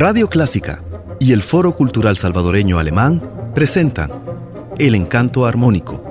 Radio 0.00 0.28
Clásica 0.28 0.82
y 1.18 1.34
el 1.34 1.42
Foro 1.42 1.76
Cultural 1.76 2.16
Salvadoreño 2.16 2.78
Alemán 2.78 3.52
presentan 3.54 4.10
El 4.78 4.94
Encanto 4.94 5.44
Armónico, 5.44 6.02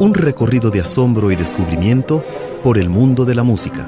un 0.00 0.14
recorrido 0.14 0.70
de 0.70 0.80
asombro 0.80 1.30
y 1.30 1.36
descubrimiento 1.36 2.24
por 2.62 2.78
el 2.78 2.88
mundo 2.88 3.26
de 3.26 3.34
la 3.34 3.42
música. 3.42 3.86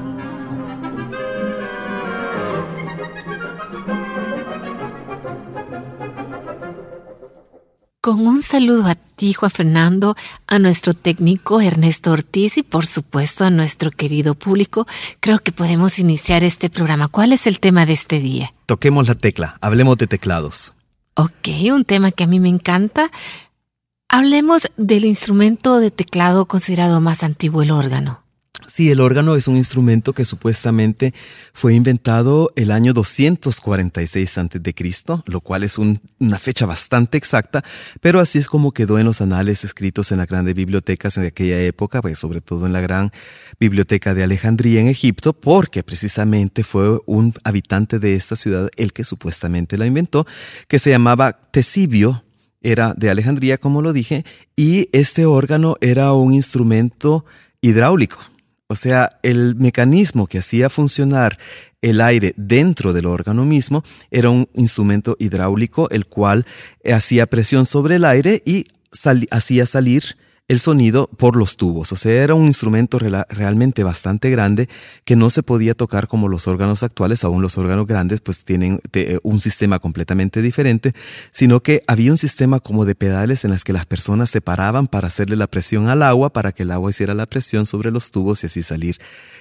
Con 7.99 8.27
un 8.27 8.43
saludo 8.43 8.85
a 8.85 9.06
ti, 9.17 9.33
Juan 9.33 9.51
Fernando, 9.51 10.15
a 10.47 10.59
nuestro 10.59 10.93
técnico 10.93 11.59
Ernesto 11.59 12.11
Ortiz 12.11 12.57
y 12.57 12.63
por 12.63 12.85
supuesto 12.85 13.43
a 13.43 13.49
nuestro 13.49 13.91
querido 13.91 14.35
público, 14.35 14.87
creo 15.19 15.39
que 15.39 15.51
podemos 15.51 15.99
iniciar 15.99 16.43
este 16.43 16.69
programa. 16.69 17.09
¿Cuál 17.09 17.33
es 17.33 17.47
el 17.47 17.59
tema 17.59 17.85
de 17.85 17.93
este 17.93 18.19
día? 18.19 18.53
Toquemos 18.67 19.07
la 19.07 19.15
tecla, 19.15 19.57
hablemos 19.59 19.97
de 19.97 20.07
teclados. 20.07 20.73
Ok, 21.15 21.49
un 21.73 21.83
tema 21.83 22.11
que 22.11 22.23
a 22.23 22.27
mí 22.27 22.39
me 22.39 22.49
encanta. 22.49 23.11
Hablemos 24.07 24.69
del 24.77 25.03
instrumento 25.03 25.79
de 25.79 25.91
teclado 25.91 26.45
considerado 26.45 27.01
más 27.01 27.23
antiguo, 27.23 27.63
el 27.63 27.71
órgano. 27.71 28.23
Sí, 28.67 28.91
el 28.91 28.99
órgano 28.99 29.37
es 29.37 29.47
un 29.47 29.55
instrumento 29.55 30.11
que 30.11 30.25
supuestamente 30.25 31.13
fue 31.53 31.73
inventado 31.73 32.51
el 32.57 32.71
año 32.71 32.91
246 32.91 34.37
a.C., 34.37 35.21
lo 35.25 35.39
cual 35.39 35.63
es 35.63 35.77
una 35.77 36.37
fecha 36.37 36.65
bastante 36.65 37.17
exacta, 37.17 37.63
pero 38.01 38.19
así 38.19 38.39
es 38.39 38.49
como 38.49 38.73
quedó 38.73 38.99
en 38.99 39.05
los 39.05 39.21
anales 39.21 39.63
escritos 39.63 40.11
en 40.11 40.17
las 40.17 40.27
grandes 40.27 40.53
bibliotecas 40.53 41.15
de 41.15 41.27
aquella 41.27 41.61
época, 41.61 42.01
pues 42.01 42.19
sobre 42.19 42.41
todo 42.41 42.65
en 42.65 42.73
la 42.73 42.81
gran 42.81 43.13
biblioteca 43.57 44.13
de 44.13 44.23
Alejandría 44.23 44.81
en 44.81 44.89
Egipto, 44.89 45.31
porque 45.31 45.81
precisamente 45.81 46.65
fue 46.65 46.99
un 47.05 47.33
habitante 47.45 47.99
de 47.99 48.15
esta 48.15 48.35
ciudad 48.35 48.69
el 48.75 48.91
que 48.91 49.05
supuestamente 49.05 49.77
la 49.77 49.87
inventó, 49.87 50.27
que 50.67 50.77
se 50.77 50.89
llamaba 50.89 51.39
Tesibio, 51.51 52.25
era 52.61 52.93
de 52.97 53.09
Alejandría, 53.09 53.59
como 53.59 53.81
lo 53.81 53.93
dije, 53.93 54.25
y 54.57 54.89
este 54.91 55.25
órgano 55.25 55.77
era 55.79 56.11
un 56.11 56.33
instrumento 56.33 57.23
hidráulico 57.61 58.19
o 58.69 58.75
sea, 58.75 59.19
el 59.23 59.55
mecanismo 59.55 60.27
que 60.27 60.39
hacía 60.39 60.69
funcionar 60.69 61.37
el 61.81 62.01
aire 62.01 62.33
dentro 62.35 62.91
del 62.91 63.05
órgano 63.05 63.45
mismo 63.45 63.83
era 64.11 64.29
un 64.29 64.49
instrumento 64.53 65.15
hidráulico, 65.19 65.89
el 65.89 66.05
cual 66.05 66.45
hacía 66.91 67.27
presión 67.27 67.65
sobre 67.65 67.95
el 67.95 68.05
aire 68.05 68.43
y 68.45 68.67
hacía 69.31 69.65
salir 69.65 70.17
el 70.47 70.59
sonido 70.59 71.07
por 71.17 71.35
los 71.35 71.57
tubos. 71.57 71.91
O 71.91 71.97
sea, 71.97 72.23
era 72.23 72.33
un 72.33 72.45
instrumento 72.45 72.99
realmente 72.99 73.83
bastante 73.83 74.29
grande 74.29 74.69
que 75.03 75.17
no 75.17 75.29
se 75.29 75.43
podía 75.43 75.73
tocar 75.73 76.07
como 76.07 76.29
los 76.29 76.47
órganos 76.47 76.83
actuales, 76.83 77.23
aún 77.23 77.41
los 77.41 77.57
órganos 77.57 77.85
grandes 77.85 78.21
pues 78.21 78.45
tienen 78.45 78.79
un 79.23 79.39
sistema 79.41 79.79
completamente 79.79 80.41
diferente, 80.41 80.93
sino 81.31 81.61
que 81.61 81.83
había 81.87 82.11
un 82.11 82.17
sistema 82.17 82.61
como 82.61 82.85
de 82.85 82.95
pedales 82.95 83.43
en 83.43 83.51
las 83.51 83.65
que 83.65 83.73
las 83.73 83.85
personas 83.85 84.29
se 84.29 84.39
paraban 84.39 84.87
para 84.87 85.07
hacerle 85.07 85.35
la 85.35 85.47
presión 85.47 85.89
al 85.89 86.01
agua, 86.01 86.31
para 86.31 86.53
que 86.53 86.63
el 86.63 86.71
agua 86.71 86.91
hiciera 86.91 87.13
la 87.13 87.25
presión 87.25 87.65
sobre 87.65 87.91
los 87.91 88.11
tubos 88.11 88.43
y 88.43 88.47
así 88.47 88.63
salir 88.63 88.99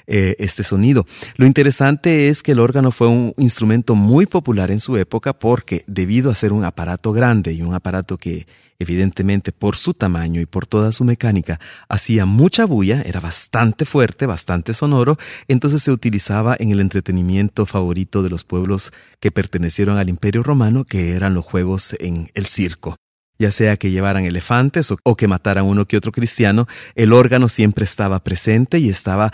eh, 0.08 0.34
este 0.40 0.64
sonido. 0.64 1.06
Lo 1.36 1.46
interesante 1.46 2.28
es 2.28 2.42
que 2.42 2.52
el 2.52 2.60
órgano 2.60 2.90
fue 2.90 3.06
un 3.06 3.32
instrumento 3.36 3.94
muy 3.94 4.26
popular 4.26 4.72
en 4.72 4.80
su 4.80 4.96
época 4.96 5.32
porque 5.32 5.84
debido 5.86 6.32
a 6.32 6.34
ser 6.34 6.52
un 6.52 6.64
aparato 6.64 7.12
grande 7.12 7.52
y 7.52 7.62
un 7.62 7.74
aparato 7.74 8.18
que 8.18 8.46
evidentemente 8.78 9.52
por 9.52 9.76
su 9.76 9.94
tamaño 9.94 10.40
y 10.40 10.46
por 10.46 10.66
toda 10.66 10.92
su 10.92 11.04
mecánica, 11.04 11.60
hacía 11.88 12.26
mucha 12.26 12.64
bulla, 12.64 13.02
era 13.02 13.20
bastante 13.20 13.84
fuerte, 13.84 14.26
bastante 14.26 14.74
sonoro, 14.74 15.18
entonces 15.48 15.82
se 15.82 15.92
utilizaba 15.92 16.56
en 16.58 16.70
el 16.70 16.80
entretenimiento 16.80 17.66
favorito 17.66 18.22
de 18.22 18.30
los 18.30 18.44
pueblos 18.44 18.92
que 19.20 19.30
pertenecieron 19.30 19.98
al 19.98 20.08
Imperio 20.08 20.42
Romano, 20.42 20.84
que 20.84 21.12
eran 21.12 21.34
los 21.34 21.44
juegos 21.44 21.94
en 22.00 22.30
el 22.34 22.46
circo. 22.46 22.96
Ya 23.38 23.50
sea 23.50 23.76
que 23.76 23.90
llevaran 23.90 24.24
elefantes 24.24 24.90
o, 24.90 25.16
que 25.16 25.28
mataran 25.28 25.66
uno 25.66 25.86
que 25.86 25.96
otro 25.96 26.12
cristiano, 26.12 26.66
el 26.94 27.12
órgano 27.12 27.48
siempre 27.48 27.84
estaba 27.84 28.20
presente 28.24 28.78
y 28.78 28.88
estaba 28.88 29.30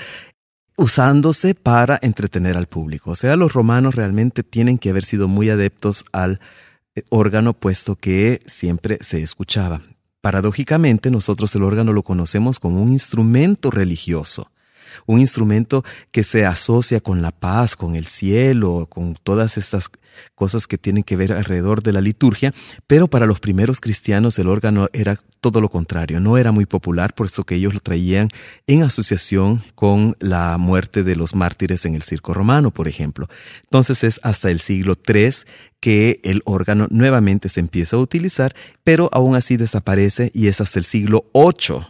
usándose 0.77 1.55
para 1.55 1.99
entretener 2.03 2.57
al 2.57 2.67
público. 2.67 3.13
O 3.13 3.15
sea, 3.15 3.37
los 3.37 3.53
romanos 3.53 3.95
realmente 3.95 4.43
tienen 4.43 4.79
que 4.79 4.91
haber 4.91 5.05
sido 5.05 5.29
muy 5.29 5.51
adeptos 5.51 6.05
al 6.13 6.41
órgano 7.09 7.53
puesto 7.53 7.97
que 7.97 8.41
siempre 8.47 8.99
se 9.01 9.23
escuchaba. 9.23 9.83
Paradójicamente, 10.21 11.11
nosotros 11.11 11.55
el 11.55 11.65
órgano 11.65 11.93
lo 11.93 12.03
conocemos 12.03 12.61
como 12.61 12.83
un 12.83 12.93
instrumento 12.93 13.71
religioso 13.71 14.53
un 15.07 15.21
instrumento 15.21 15.85
que 16.11 16.25
se 16.25 16.47
asocia 16.47 17.01
con 17.01 17.23
la 17.23 17.31
paz, 17.31 17.77
con 17.77 17.97
el 17.97 18.07
cielo, 18.07 18.87
con 18.89 19.15
todas 19.15 19.57
estas 19.57 19.91
cosas 20.35 20.67
que 20.67 20.79
tienen 20.79 21.03
que 21.03 21.17
ver 21.17 21.33
alrededor 21.33 21.83
de 21.83 21.93
la 21.93 22.01
liturgia, 22.01 22.53
pero 22.87 23.09
para 23.09 23.27
los 23.27 23.41
primeros 23.41 23.81
cristianos 23.81 24.39
el 24.39 24.49
órgano 24.49 24.89
era 24.93 25.19
todo 25.41 25.61
lo 25.61 25.69
contrario, 25.69 26.21
no 26.21 26.39
era 26.39 26.53
muy 26.53 26.67
popular, 26.67 27.15
por 27.15 27.27
eso 27.27 27.45
que 27.45 27.57
ellos 27.57 27.75
lo 27.75 27.81
traían 27.81 28.29
en 28.67 28.83
asociación 28.83 29.63
con 29.75 30.17
la 30.21 30.57
muerte 30.59 31.03
de 31.03 31.17
los 31.17 31.35
mártires 31.35 31.85
en 31.85 31.95
el 31.95 32.03
circo 32.03 32.35
romano, 32.35 32.71
por 32.71 32.89
ejemplo. 32.89 33.29
Entonces 33.65 34.05
es 34.05 34.21
hasta 34.23 34.51
el 34.51 34.61
siglo 34.61 34.95
III 35.07 35.31
que 35.81 36.21
el 36.23 36.43
órgano 36.45 36.87
nuevamente 36.91 37.49
se 37.49 37.61
empieza 37.61 37.97
a 37.97 38.01
utilizar, 38.01 38.55
pero 38.85 39.11
aún 39.13 39.35
así 39.35 39.57
desaparece 39.57 40.31
y 40.33 40.47
es 40.47 40.61
hasta 40.61 40.79
el 40.79 40.85
siglo 40.85 41.25
VIII 41.35 41.83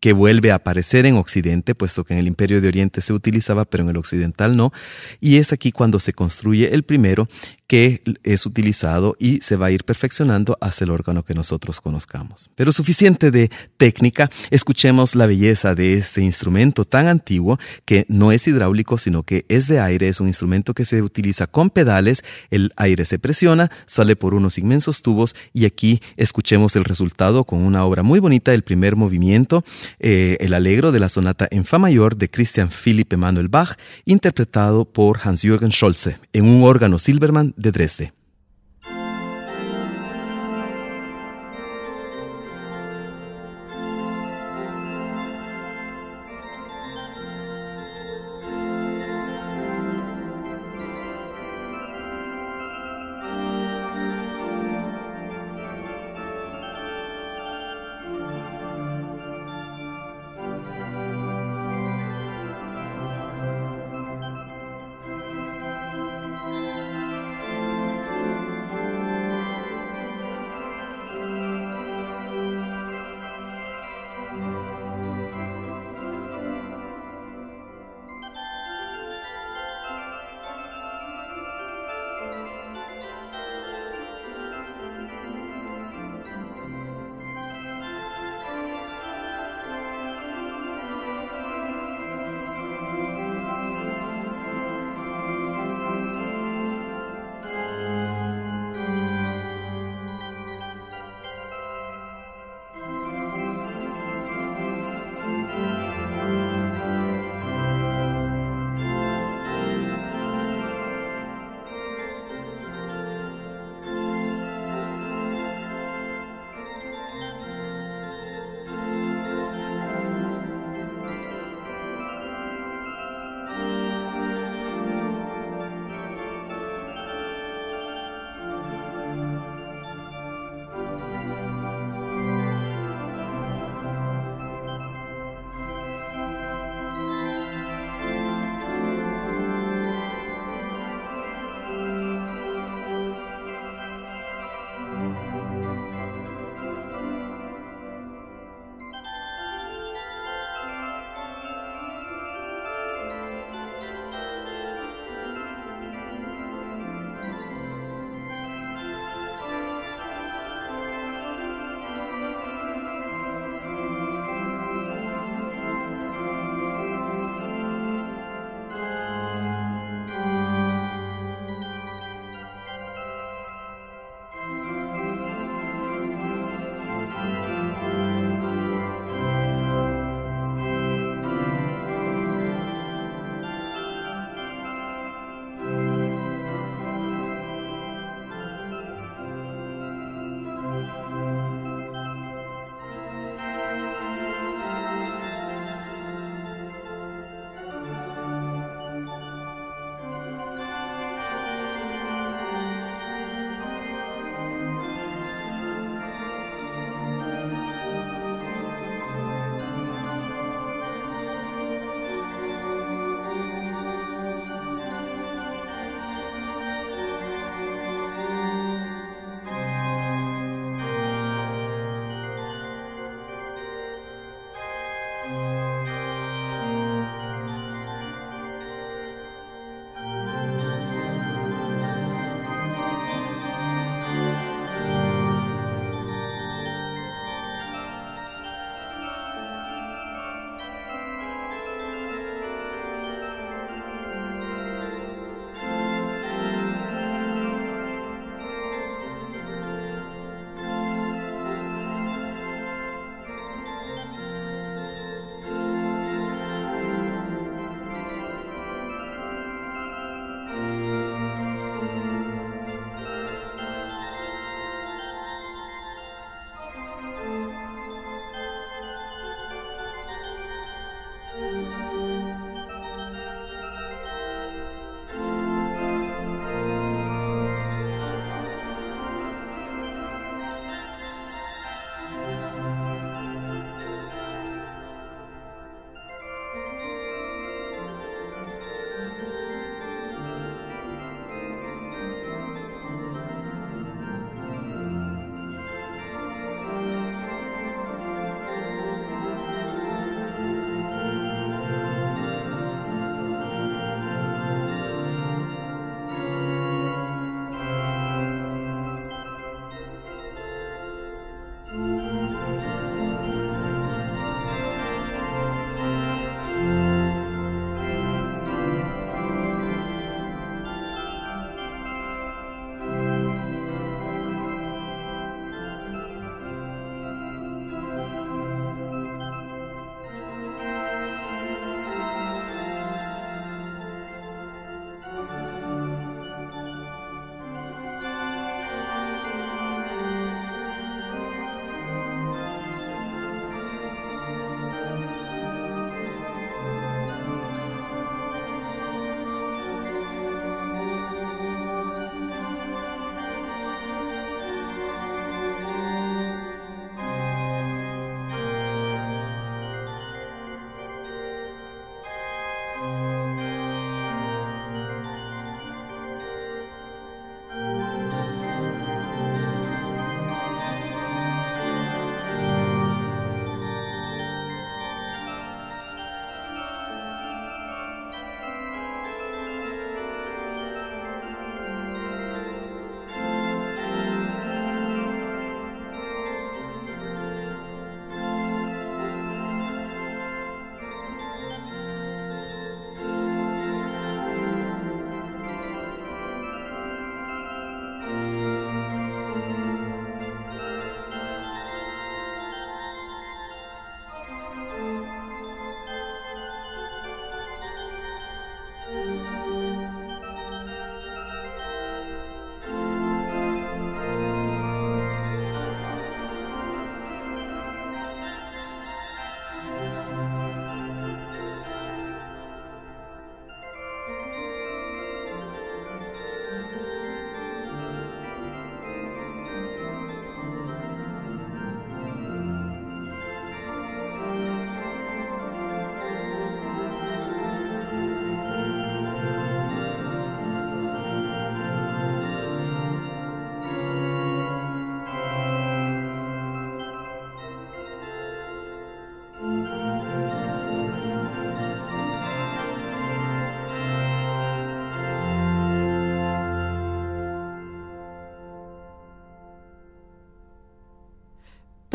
que 0.00 0.12
vuelve 0.12 0.52
a 0.52 0.56
aparecer 0.56 1.06
en 1.06 1.16
Occidente, 1.16 1.74
puesto 1.74 2.04
que 2.04 2.14
en 2.14 2.20
el 2.20 2.26
Imperio 2.26 2.60
de 2.60 2.68
Oriente 2.68 3.00
se 3.00 3.12
utilizaba, 3.12 3.64
pero 3.64 3.82
en 3.84 3.90
el 3.90 3.96
Occidental 3.96 4.56
no, 4.56 4.72
y 5.20 5.36
es 5.36 5.52
aquí 5.52 5.72
cuando 5.72 5.98
se 5.98 6.12
construye 6.12 6.74
el 6.74 6.82
primero 6.82 7.28
que 7.66 8.02
es 8.22 8.46
utilizado 8.46 9.16
y 9.18 9.38
se 9.42 9.56
va 9.56 9.66
a 9.66 9.70
ir 9.70 9.84
perfeccionando 9.84 10.56
hasta 10.60 10.84
el 10.84 10.90
órgano 10.90 11.24
que 11.24 11.34
nosotros 11.34 11.80
conozcamos. 11.80 12.48
Pero 12.54 12.72
suficiente 12.72 13.30
de 13.30 13.50
técnica, 13.76 14.30
escuchemos 14.50 15.14
la 15.14 15.26
belleza 15.26 15.74
de 15.74 15.94
este 15.94 16.22
instrumento 16.22 16.84
tan 16.84 17.08
antiguo 17.08 17.58
que 17.84 18.06
no 18.08 18.32
es 18.32 18.46
hidráulico, 18.46 18.98
sino 18.98 19.22
que 19.22 19.44
es 19.48 19.66
de 19.68 19.80
aire, 19.80 20.08
es 20.08 20.20
un 20.20 20.28
instrumento 20.28 20.74
que 20.74 20.84
se 20.84 21.02
utiliza 21.02 21.46
con 21.46 21.70
pedales, 21.70 22.22
el 22.50 22.72
aire 22.76 23.04
se 23.04 23.18
presiona, 23.18 23.70
sale 23.86 24.16
por 24.16 24.34
unos 24.34 24.58
inmensos 24.58 25.02
tubos 25.02 25.34
y 25.52 25.64
aquí 25.64 26.00
escuchemos 26.16 26.76
el 26.76 26.84
resultado 26.84 27.44
con 27.44 27.64
una 27.64 27.84
obra 27.84 28.02
muy 28.02 28.20
bonita 28.20 28.52
del 28.52 28.62
primer 28.62 28.96
movimiento 28.96 29.64
eh, 29.98 30.36
el 30.40 30.54
Alegro 30.54 30.92
de 30.92 31.00
la 31.00 31.08
sonata 31.08 31.48
en 31.50 31.64
Fa 31.64 31.78
mayor 31.78 32.16
de 32.16 32.30
Christian 32.30 32.70
Philipp 32.70 33.12
Emanuel 33.12 33.48
Bach, 33.48 33.76
interpretado 34.04 34.84
por 34.84 35.18
Hans-Jürgen 35.18 35.72
Scholze, 35.72 36.18
en 36.32 36.46
un 36.46 36.62
órgano 36.62 36.98
Silbermann 36.98 37.54
de 37.56 37.72
Dresde. 37.72 38.12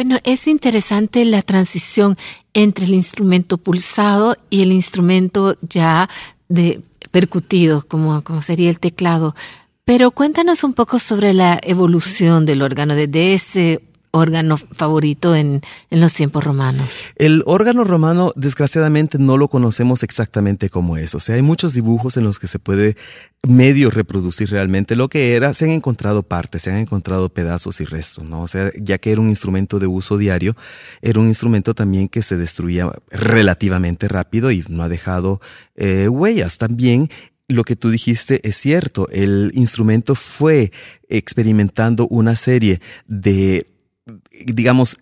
Bueno, 0.03 0.17
es 0.23 0.47
interesante 0.47 1.23
la 1.25 1.43
transición 1.43 2.17
entre 2.55 2.85
el 2.85 2.95
instrumento 2.95 3.59
pulsado 3.59 4.35
y 4.49 4.63
el 4.63 4.71
instrumento 4.71 5.57
ya 5.61 6.09
de 6.49 6.81
percutido, 7.11 7.85
como, 7.87 8.23
como 8.23 8.41
sería 8.41 8.71
el 8.71 8.79
teclado. 8.79 9.35
Pero 9.85 10.09
cuéntanos 10.09 10.63
un 10.63 10.73
poco 10.73 10.97
sobre 10.97 11.35
la 11.35 11.59
evolución 11.61 12.47
del 12.47 12.63
órgano, 12.63 12.95
desde 12.95 13.35
ese 13.35 13.83
órgano 14.11 14.57
favorito 14.57 15.35
en, 15.35 15.61
en, 15.89 16.01
los 16.01 16.13
tiempos 16.13 16.43
romanos? 16.43 16.89
El 17.15 17.43
órgano 17.45 17.83
romano, 17.83 18.33
desgraciadamente, 18.35 19.17
no 19.17 19.37
lo 19.37 19.47
conocemos 19.47 20.03
exactamente 20.03 20.69
como 20.69 20.97
es. 20.97 21.15
O 21.15 21.19
sea, 21.19 21.35
hay 21.35 21.41
muchos 21.41 21.73
dibujos 21.73 22.17
en 22.17 22.23
los 22.23 22.39
que 22.39 22.47
se 22.47 22.59
puede 22.59 22.95
medio 23.47 23.89
reproducir 23.89 24.49
realmente 24.51 24.95
lo 24.95 25.09
que 25.09 25.35
era. 25.35 25.53
Se 25.53 25.65
han 25.65 25.71
encontrado 25.71 26.23
partes, 26.23 26.63
se 26.63 26.71
han 26.71 26.77
encontrado 26.77 27.29
pedazos 27.29 27.81
y 27.81 27.85
restos, 27.85 28.23
¿no? 28.23 28.43
O 28.43 28.47
sea, 28.47 28.71
ya 28.79 28.97
que 28.97 29.11
era 29.11 29.21
un 29.21 29.29
instrumento 29.29 29.79
de 29.79 29.87
uso 29.87 30.17
diario, 30.17 30.55
era 31.01 31.19
un 31.19 31.27
instrumento 31.27 31.73
también 31.73 32.07
que 32.07 32.21
se 32.21 32.37
destruía 32.37 32.91
relativamente 33.09 34.07
rápido 34.07 34.51
y 34.51 34.63
no 34.69 34.83
ha 34.83 34.89
dejado 34.89 35.41
eh, 35.75 36.07
huellas. 36.07 36.57
También 36.57 37.09
lo 37.47 37.63
que 37.63 37.75
tú 37.75 37.89
dijiste 37.89 38.47
es 38.47 38.57
cierto. 38.57 39.07
El 39.09 39.51
instrumento 39.55 40.15
fue 40.15 40.71
experimentando 41.09 42.07
una 42.07 42.35
serie 42.35 42.81
de 43.07 43.67
digamos, 44.45 44.97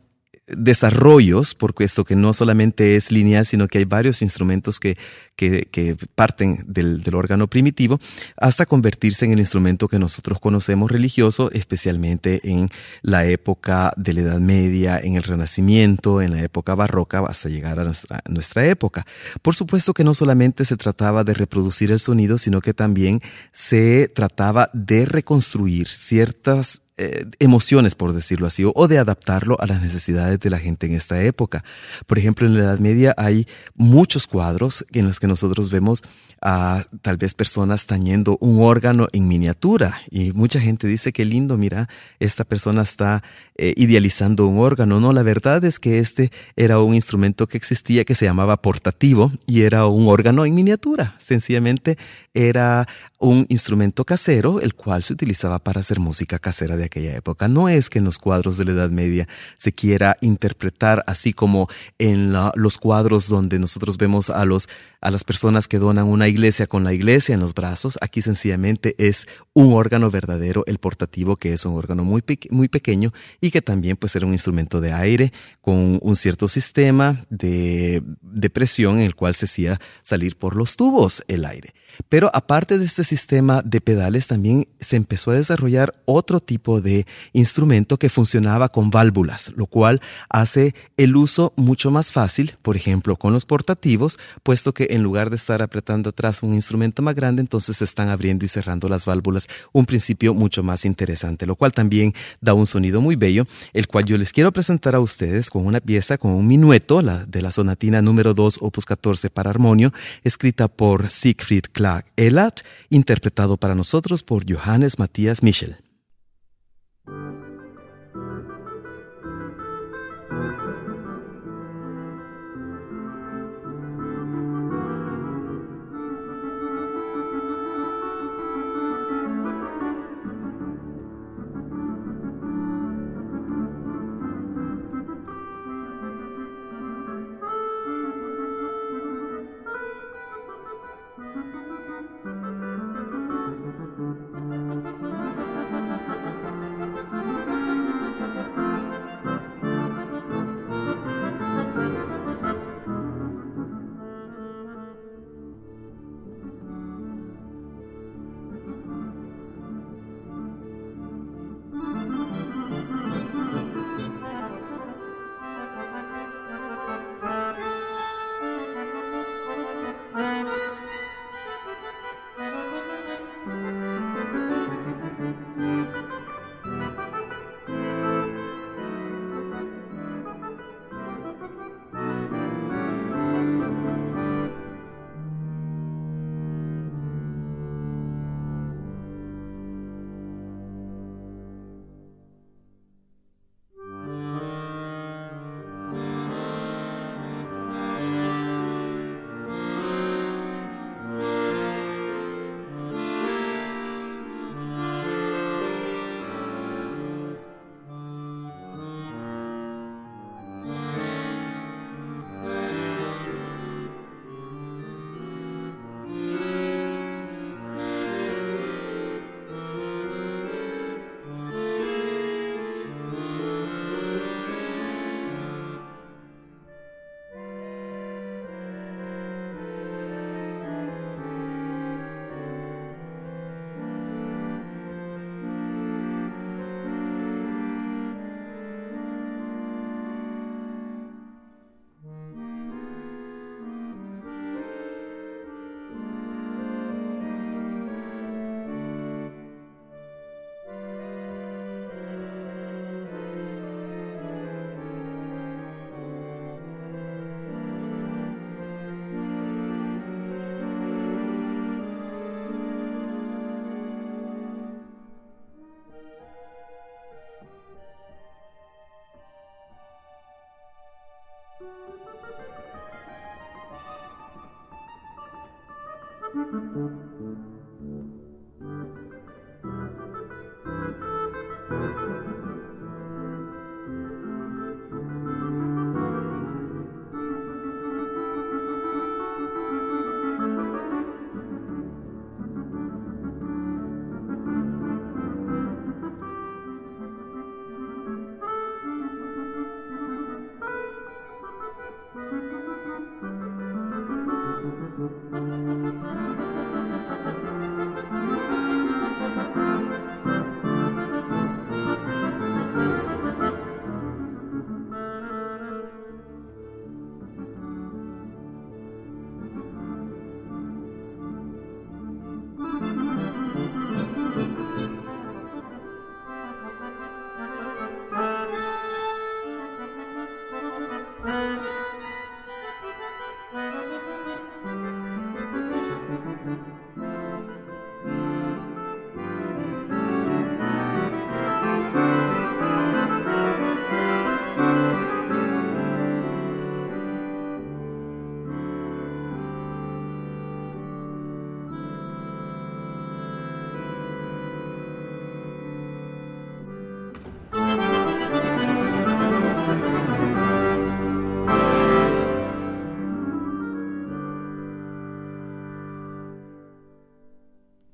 desarrollos, 0.50 1.56
porque 1.56 1.84
esto 1.84 2.04
que 2.04 2.16
no 2.16 2.34
solamente 2.34 2.96
es 2.96 3.12
lineal, 3.12 3.46
sino 3.46 3.68
que 3.68 3.78
hay 3.78 3.86
varios 3.86 4.22
instrumentos 4.22 4.80
que, 4.80 4.98
que, 5.36 5.98
parten 6.16 6.66
del, 6.68 7.04
del, 7.04 7.16
órgano 7.16 7.48
primitivo, 7.48 8.00
hasta 8.36 8.66
convertirse 8.66 9.26
en 9.26 9.32
el 9.32 9.40
instrumento 9.40 9.88
que 9.88 10.00
nosotros 10.00 10.40
conocemos 10.40 10.92
religioso, 10.92 11.52
especialmente 11.52 12.42
en 12.44 12.70
la 13.02 13.26
época 13.26 13.94
de 13.96 14.14
la 14.14 14.22
Edad 14.22 14.40
Media, 14.40 15.00
en 15.00 15.16
el 15.16 15.24
Renacimiento, 15.24 16.22
en 16.22 16.32
la 16.32 16.44
época 16.44 16.76
barroca, 16.76 17.20
hasta 17.20 17.50
llegar 17.50 17.80
a 17.80 17.84
nuestra, 17.84 18.22
a 18.24 18.30
nuestra 18.30 18.66
época. 18.66 19.06
Por 19.42 19.56
supuesto 19.56 19.94
que 19.94 20.04
no 20.04 20.14
solamente 20.14 20.66
se 20.66 20.78
trataba 20.78 21.24
de 21.24 21.34
reproducir 21.34 21.92
el 21.92 22.00
sonido, 22.00 22.38
sino 22.38 22.62
que 22.62 22.74
también 22.74 23.22
se 23.52 24.08
trataba 24.08 24.70
de 24.74 25.06
reconstruir 25.06 25.88
ciertas 25.88 26.82
eh, 27.02 27.26
emociones, 27.40 27.96
por 27.96 28.12
decirlo 28.12 28.46
así, 28.46 28.66
o, 28.66 28.88
de 28.90 28.98
adaptarlo 28.98 29.56
a 29.62 29.68
las 29.68 29.82
necesidades 29.82 30.38
de 30.42 30.50
la 30.50 30.60
gente 30.60 30.86
en 30.86 30.96
esta 30.96 31.24
época. 31.24 31.64
Por 32.08 32.20
ejemplo, 32.20 32.46
en 32.46 32.56
la 32.56 32.60
Edad 32.66 32.80
Media 32.80 33.16
hay 33.16 33.48
muchos 33.74 34.28
cuadros 34.28 34.86
en 34.92 35.08
los 35.08 35.18
que 35.22 35.28
nosotros 35.28 35.70
vemos 35.70 36.04
a 36.42 36.86
tal 37.02 37.18
vez 37.18 37.34
personas 37.34 37.86
tañendo 37.86 38.38
un 38.40 38.62
órgano 38.62 39.08
en 39.12 39.28
miniatura 39.28 40.02
y 40.10 40.32
mucha 40.32 40.60
gente 40.60 40.88
dice 40.88 41.12
que 41.12 41.26
lindo, 41.26 41.58
mira, 41.58 41.90
esta 42.20 42.44
persona 42.44 42.82
está 42.82 43.24
eh, 43.56 43.74
idealizando 43.78 44.46
un 44.48 44.60
órgano. 44.60 45.00
No, 45.00 45.14
la 45.14 45.24
verdad 45.24 45.64
es 45.66 45.80
que 45.80 46.00
este 46.00 46.32
era 46.56 46.80
un 46.80 46.96
instrumento 46.96 47.48
que 47.48 47.58
existía 47.58 48.06
que 48.06 48.16
se 48.16 48.26
llamaba 48.26 48.62
portativo 48.62 49.32
y 49.48 49.62
era 49.62 49.86
un 49.88 50.08
órgano 50.08 50.46
en 50.46 50.56
miniatura. 50.56 51.16
Sencillamente 51.20 51.98
era 52.34 52.88
un 53.20 53.46
instrumento 53.50 54.06
casero 54.06 54.62
el 54.62 54.76
cual 54.76 55.04
se 55.04 55.14
utilizaba 55.14 55.60
para 55.60 55.82
hacer 55.82 56.00
música 56.00 56.40
casera 56.40 56.78
de 56.78 56.89
aquella 56.90 57.16
época. 57.16 57.48
No 57.48 57.70
es 57.70 57.90
que 57.90 58.00
en 58.00 58.06
los 58.06 58.18
cuadros 58.18 58.58
de 58.58 58.66
la 58.66 58.72
Edad 58.72 58.90
Media 58.90 59.28
se 59.58 59.72
quiera 59.72 60.18
interpretar 60.22 61.04
así 61.08 61.34
como 61.34 61.70
en 61.98 62.34
los 62.56 62.78
cuadros 62.78 63.30
donde 63.30 63.60
nosotros 63.60 63.98
vemos 63.98 64.30
a 64.30 64.46
los 64.46 64.68
a 65.02 65.12
las 65.12 65.24
personas 65.24 65.68
que 65.68 65.80
donan 65.80 66.08
una 66.08 66.28
iglesia 66.28 66.68
con 66.68 66.84
la 66.84 66.94
iglesia 66.94 67.34
en 67.34 67.40
los 67.40 67.54
brazos. 67.54 67.98
Aquí 68.02 68.22
sencillamente 68.22 68.96
es 68.98 69.28
un 69.54 69.74
órgano 69.74 70.12
verdadero, 70.12 70.64
el 70.68 70.78
portativo, 70.78 71.38
que 71.38 71.54
es 71.54 71.66
un 71.66 71.78
órgano 71.78 72.04
muy, 72.04 72.24
muy 72.50 72.68
pequeño 72.68 73.14
y 73.40 73.52
que 73.52 73.62
también 73.62 73.96
puede 73.96 74.12
ser 74.12 74.26
un 74.26 74.34
instrumento 74.34 74.82
de 74.82 74.92
aire 74.92 75.32
con 75.62 76.00
un 76.02 76.16
cierto 76.16 76.50
sistema 76.50 77.26
de, 77.30 78.04
de 78.22 78.50
presión 78.50 78.98
en 78.98 79.06
el 79.06 79.16
cual 79.16 79.36
se 79.36 79.46
hacía 79.46 79.80
salir 80.04 80.38
por 80.38 80.56
los 80.56 80.76
tubos 80.76 81.24
el 81.28 81.46
aire. 81.46 81.74
Pero 82.08 82.32
aparte 82.34 82.78
de 82.78 82.86
este 82.86 83.04
sistema 83.04 83.62
de 83.62 83.82
pedales, 83.82 84.28
también 84.28 84.68
se 84.80 84.96
empezó 84.96 85.32
a 85.32 85.36
desarrollar 85.36 85.96
otro 86.06 86.40
tipo 86.40 86.80
de 86.80 87.06
instrumento 87.34 87.98
que 87.98 88.10
funcionaba 88.10 88.70
con 88.70 88.90
válvulas, 88.90 89.52
lo 89.56 89.66
cual 89.66 90.00
hace 90.30 90.74
el 90.98 91.16
uso 91.16 91.52
mucho 91.58 91.92
más 91.92 92.12
fácil, 92.12 92.56
por 92.62 92.78
ejemplo, 92.78 93.18
con 93.18 93.34
los 93.34 93.46
portativos, 93.46 94.18
puesto 94.44 94.74
que 94.74 94.88
en 94.92 95.04
lugar 95.04 95.30
de 95.30 95.36
estar 95.36 95.62
apretando 95.62 96.12
atrás 96.12 96.42
un 96.42 96.54
instrumento 96.54 97.02
más 97.02 97.16
grande, 97.16 97.42
entonces 97.42 97.78
se 97.78 97.84
están 97.84 98.10
abriendo 98.10 98.46
y 98.46 98.48
cerrando 98.48 98.88
las 98.88 99.06
válvulas, 99.06 99.48
un 99.74 99.86
principio 99.86 100.34
mucho 100.34 100.64
más 100.64 100.86
interesante, 100.86 101.46
lo 101.46 101.56
cual 101.56 101.74
también 101.74 102.14
da 102.40 102.54
un 102.54 102.66
sonido 102.66 103.02
muy 103.02 103.16
bello, 103.16 103.46
el 103.74 103.88
cual 103.88 104.06
yo 104.06 104.18
les 104.18 104.32
quiero 104.32 104.52
presentar 104.52 104.96
a 104.96 105.00
ustedes 105.00 105.50
con 105.50 105.66
una 105.66 105.80
pieza, 105.80 106.18
con 106.18 106.32
un 106.32 106.48
minueto 106.48 107.02
la, 107.02 107.26
de 107.26 107.42
la 107.42 107.52
sonatina 107.52 108.02
número 108.02 108.34
2, 108.34 108.60
opus 108.62 108.86
14 108.86 109.30
para 109.30 109.50
armonio, 109.50 109.92
escrita 110.24 110.68
por 110.68 111.10
Siegfried 111.10 111.66
Clark 111.72 111.89
Elat, 112.16 112.62
interpretado 112.90 113.58
para 113.58 113.76
nosotros 113.76 114.24
por 114.24 114.44
Johannes 114.50 115.00
Matthias 115.00 115.44
Michel. 115.44 115.89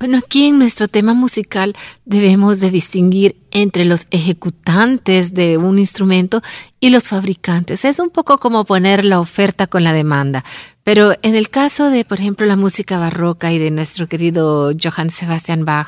Bueno, 0.06 0.20
aquí 0.24 0.46
en 0.46 0.60
nuestro 0.60 0.88
tema 0.88 1.16
musical 1.16 1.76
debemos 2.06 2.60
de 2.60 2.70
distinguir 2.70 3.38
entre 3.50 3.86
los 3.86 4.06
ejecutantes 4.12 5.34
de 5.34 5.58
un 5.58 5.80
instrumento 5.80 6.44
y 6.80 6.92
los 6.92 7.08
fabricantes. 7.08 7.86
Es 7.86 7.98
un 7.98 8.12
poco 8.12 8.38
como 8.38 8.66
poner 8.66 9.04
la 9.04 9.20
oferta 9.20 9.66
con 9.66 9.84
la 9.84 9.94
demanda. 9.94 10.44
Pero 10.84 11.16
en 11.24 11.34
el 11.34 11.50
caso 11.50 11.90
de, 11.90 12.06
por 12.06 12.20
ejemplo, 12.20 12.46
la 12.46 12.56
música 12.56 13.00
barroca 13.00 13.52
y 13.52 13.58
de 13.58 13.72
nuestro 13.72 14.08
querido 14.08 14.72
Johann 14.80 15.10
Sebastian 15.10 15.66
Bach, 15.66 15.88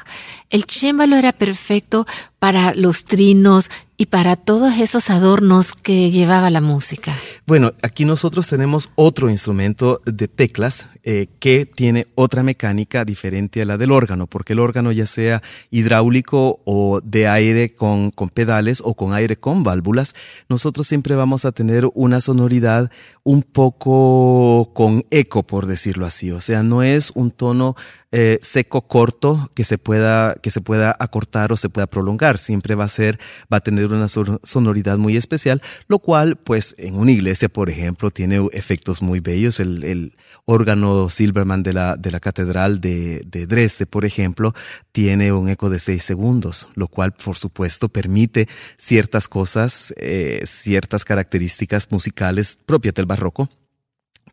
el 0.49 0.65
chémbalo 0.65 1.15
era 1.15 1.31
perfecto 1.31 2.07
para 2.39 2.73
los 2.73 3.05
trinos 3.05 3.69
y 3.97 4.05
para 4.05 4.35
todos 4.35 4.77
esos 4.77 5.09
adornos 5.09 5.73
que 5.73 6.11
llevaba 6.11 6.51
la 6.51 6.61
música. 6.61 7.13
Bueno, 7.47 7.73
aquí 7.81 8.05
nosotros 8.05 8.47
tenemos 8.47 8.91
otro 8.93 9.29
instrumento 9.29 10.01
de 10.05 10.27
teclas 10.27 10.87
eh, 11.03 11.27
que 11.39 11.65
tiene 11.65 12.05
otra 12.13 12.43
mecánica 12.43 13.05
diferente 13.05 13.61
a 13.61 13.65
la 13.65 13.77
del 13.77 13.91
órgano, 13.91 14.27
porque 14.27 14.53
el 14.53 14.59
órgano 14.59 14.91
ya 14.91 15.07
sea 15.07 15.41
hidráulico 15.71 16.61
o 16.65 17.01
de 17.01 17.27
aire 17.27 17.73
con, 17.73 18.11
con 18.11 18.29
pedales 18.29 18.81
o 18.85 18.93
con 18.93 19.13
aire 19.13 19.37
con 19.37 19.63
válvulas, 19.63 20.13
nosotros 20.47 20.85
siempre 20.87 21.15
vamos 21.15 21.45
a 21.45 21.51
tener 21.51 21.89
una 21.95 22.21
sonoridad 22.21 22.91
un 23.23 23.41
poco 23.41 24.71
con 24.75 25.05
eco, 25.09 25.41
por 25.41 25.65
decirlo 25.65 26.05
así. 26.05 26.31
O 26.31 26.39
sea, 26.39 26.61
no 26.61 26.83
es 26.83 27.11
un 27.15 27.31
tono 27.31 27.75
eh, 28.11 28.39
seco 28.41 28.87
corto 28.87 29.51
que 29.53 29.65
se 29.65 29.77
pueda 29.77 30.35
que 30.35 30.49
se 30.49 30.61
pueda 30.61 30.95
acortar 30.97 31.51
o 31.51 31.57
se 31.57 31.69
pueda 31.69 31.87
prolongar. 31.87 32.37
Siempre 32.37 32.75
va 32.75 32.85
a 32.85 32.89
ser 32.89 33.19
va 33.51 33.57
a 33.57 33.61
tener 33.61 33.87
una 33.87 34.07
sonoridad 34.07 34.97
muy 34.97 35.17
especial 35.17 35.61
lo 35.87 35.99
cual 35.99 36.37
pues 36.37 36.75
en 36.77 36.95
una 36.95 37.11
iglesia 37.11 37.49
por 37.49 37.69
ejemplo 37.69 38.09
tiene 38.11 38.47
efectos 38.53 39.01
muy 39.01 39.19
bellos. 39.19 39.59
El, 39.59 40.15
órgano 40.45 41.09
Silverman 41.09 41.63
de 41.63 41.73
la 41.73 41.97
de 41.97 42.11
la 42.11 42.19
catedral 42.19 42.79
de, 42.79 43.23
de, 43.25 43.47
Dresde 43.47 43.85
por 43.85 44.05
ejemplo 44.05 44.53
tiene 44.91 45.31
un 45.33 45.49
eco 45.49 45.69
de 45.69 45.79
seis 45.79 46.03
segundos 46.03 46.67
lo 46.75 46.87
cual 46.87 47.11
por 47.13 47.37
supuesto 47.37 47.89
permite 47.89 48.47
ciertas 48.77 49.27
cosas 49.27 49.93
eh, 49.97 50.41
ciertas 50.45 51.03
características 51.03 51.91
musicales 51.91 52.57
propias 52.65 52.95
del 52.95 53.05
barroco 53.05 53.49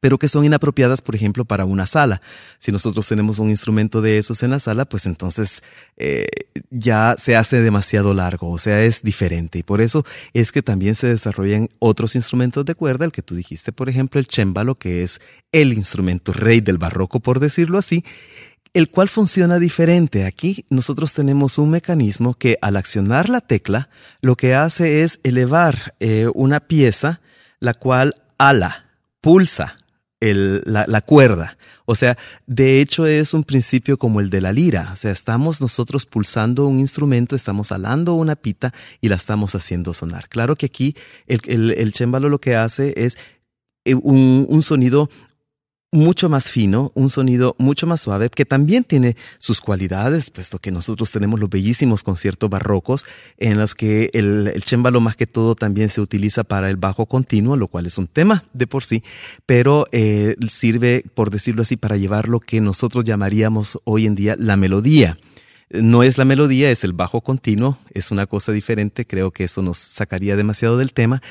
pero 0.04 0.18
que 0.18 0.28
son 0.28 0.44
inapropiadas, 0.44 1.00
por 1.00 1.14
ejemplo, 1.14 1.46
para 1.46 1.64
una 1.64 1.86
sala. 1.86 2.20
Si 2.58 2.70
nosotros 2.70 3.08
tenemos 3.08 3.38
un 3.38 3.48
instrumento 3.48 4.02
de 4.02 4.18
esos 4.18 4.42
en 4.42 4.50
la 4.50 4.60
sala, 4.60 4.84
pues 4.84 5.06
entonces 5.06 5.62
eh, 5.96 6.26
ya 6.68 7.16
se 7.18 7.36
hace 7.36 7.62
demasiado 7.62 8.12
largo, 8.12 8.50
o 8.50 8.58
sea, 8.58 8.82
es 8.82 9.02
diferente. 9.02 9.60
Y 9.60 9.62
por 9.62 9.80
eso 9.80 10.04
es 10.34 10.52
que 10.52 10.60
también 10.60 10.94
se 10.94 11.06
desarrollan 11.06 11.70
otros 11.78 12.16
instrumentos 12.16 12.66
de 12.66 12.74
cuerda, 12.74 13.06
el 13.06 13.12
que 13.12 13.22
tú 13.22 13.34
dijiste, 13.34 13.72
por 13.72 13.88
ejemplo, 13.88 14.20
el 14.20 14.26
chémbalo, 14.26 14.74
que 14.74 15.04
es 15.04 15.22
el 15.52 15.72
instrumento 15.72 16.34
rey 16.34 16.60
del 16.60 16.76
barroco, 16.76 17.20
por 17.20 17.40
decirlo 17.40 17.78
así, 17.78 18.04
el 18.74 18.90
cual 18.90 19.08
funciona 19.08 19.58
diferente. 19.58 20.26
Aquí 20.26 20.66
nosotros 20.68 21.14
tenemos 21.14 21.56
un 21.56 21.70
mecanismo 21.70 22.34
que 22.34 22.58
al 22.60 22.76
accionar 22.76 23.30
la 23.30 23.40
tecla, 23.40 23.88
lo 24.20 24.36
que 24.36 24.54
hace 24.54 25.00
es 25.00 25.18
elevar 25.22 25.94
eh, 25.98 26.28
una 26.34 26.60
pieza, 26.60 27.22
la 27.58 27.72
cual 27.72 28.16
ala, 28.36 28.84
pulsa, 29.22 29.78
la, 30.32 31.00
cuerda. 31.02 31.58
O 31.84 31.94
sea, 31.94 32.16
de 32.46 32.80
hecho 32.80 33.06
es 33.06 33.34
un 33.34 33.44
principio 33.44 33.98
como 33.98 34.20
el 34.20 34.30
de 34.30 34.40
la 34.40 34.52
lira. 34.52 34.90
O 34.92 34.96
sea, 34.96 35.10
estamos 35.10 35.60
nosotros 35.60 36.06
pulsando 36.06 36.66
un 36.66 36.80
instrumento, 36.80 37.36
estamos 37.36 37.72
alando 37.72 38.14
una 38.14 38.36
pita 38.36 38.72
y 39.00 39.08
la 39.08 39.16
estamos 39.16 39.54
haciendo 39.54 39.92
sonar. 39.92 40.28
Claro 40.28 40.56
que 40.56 40.66
aquí 40.66 40.96
el, 41.26 41.72
el, 41.72 41.92
chémbalo 41.92 42.28
lo 42.28 42.40
que 42.40 42.56
hace 42.56 42.94
es 42.96 43.18
eh, 43.84 43.94
un 43.94 44.62
sonido 44.62 45.10
mucho 45.94 46.28
más 46.28 46.50
fino, 46.50 46.90
un 46.94 47.08
sonido 47.08 47.54
mucho 47.58 47.86
más 47.86 48.00
suave, 48.00 48.28
que 48.28 48.44
también 48.44 48.82
tiene 48.82 49.16
sus 49.38 49.60
cualidades, 49.60 50.30
puesto 50.30 50.58
que 50.58 50.72
nosotros 50.72 51.12
tenemos 51.12 51.38
los 51.38 51.48
bellísimos 51.48 52.02
conciertos 52.02 52.50
barrocos 52.50 53.06
en 53.38 53.58
los 53.58 53.76
que 53.76 54.10
el, 54.12 54.48
el 54.48 54.64
chémbalo 54.64 55.00
más 55.00 55.14
que 55.14 55.28
todo 55.28 55.54
también 55.54 55.88
se 55.88 56.00
utiliza 56.00 56.42
para 56.42 56.68
el 56.68 56.76
bajo 56.76 57.06
continuo, 57.06 57.56
lo 57.56 57.68
cual 57.68 57.86
es 57.86 57.96
un 57.96 58.08
tema 58.08 58.44
de 58.52 58.66
por 58.66 58.84
sí, 58.84 59.04
pero 59.46 59.86
eh, 59.92 60.34
sirve, 60.48 61.04
por 61.14 61.30
decirlo 61.30 61.62
así, 61.62 61.76
para 61.76 61.96
llevar 61.96 62.28
lo 62.28 62.40
que 62.40 62.60
nosotros 62.60 63.04
llamaríamos 63.04 63.78
hoy 63.84 64.06
en 64.06 64.16
día 64.16 64.34
la 64.38 64.56
melodía. 64.56 65.16
No 65.70 66.02
es 66.02 66.18
la 66.18 66.24
melodía, 66.24 66.70
es 66.70 66.84
el 66.84 66.92
bajo 66.92 67.20
continuo, 67.20 67.78
es 67.94 68.10
una 68.10 68.26
cosa 68.26 68.52
diferente, 68.52 69.06
creo 69.06 69.30
que 69.30 69.44
eso 69.44 69.62
nos 69.62 69.78
sacaría 69.78 70.36
demasiado 70.36 70.76
del 70.76 70.92
tema, 70.92 71.22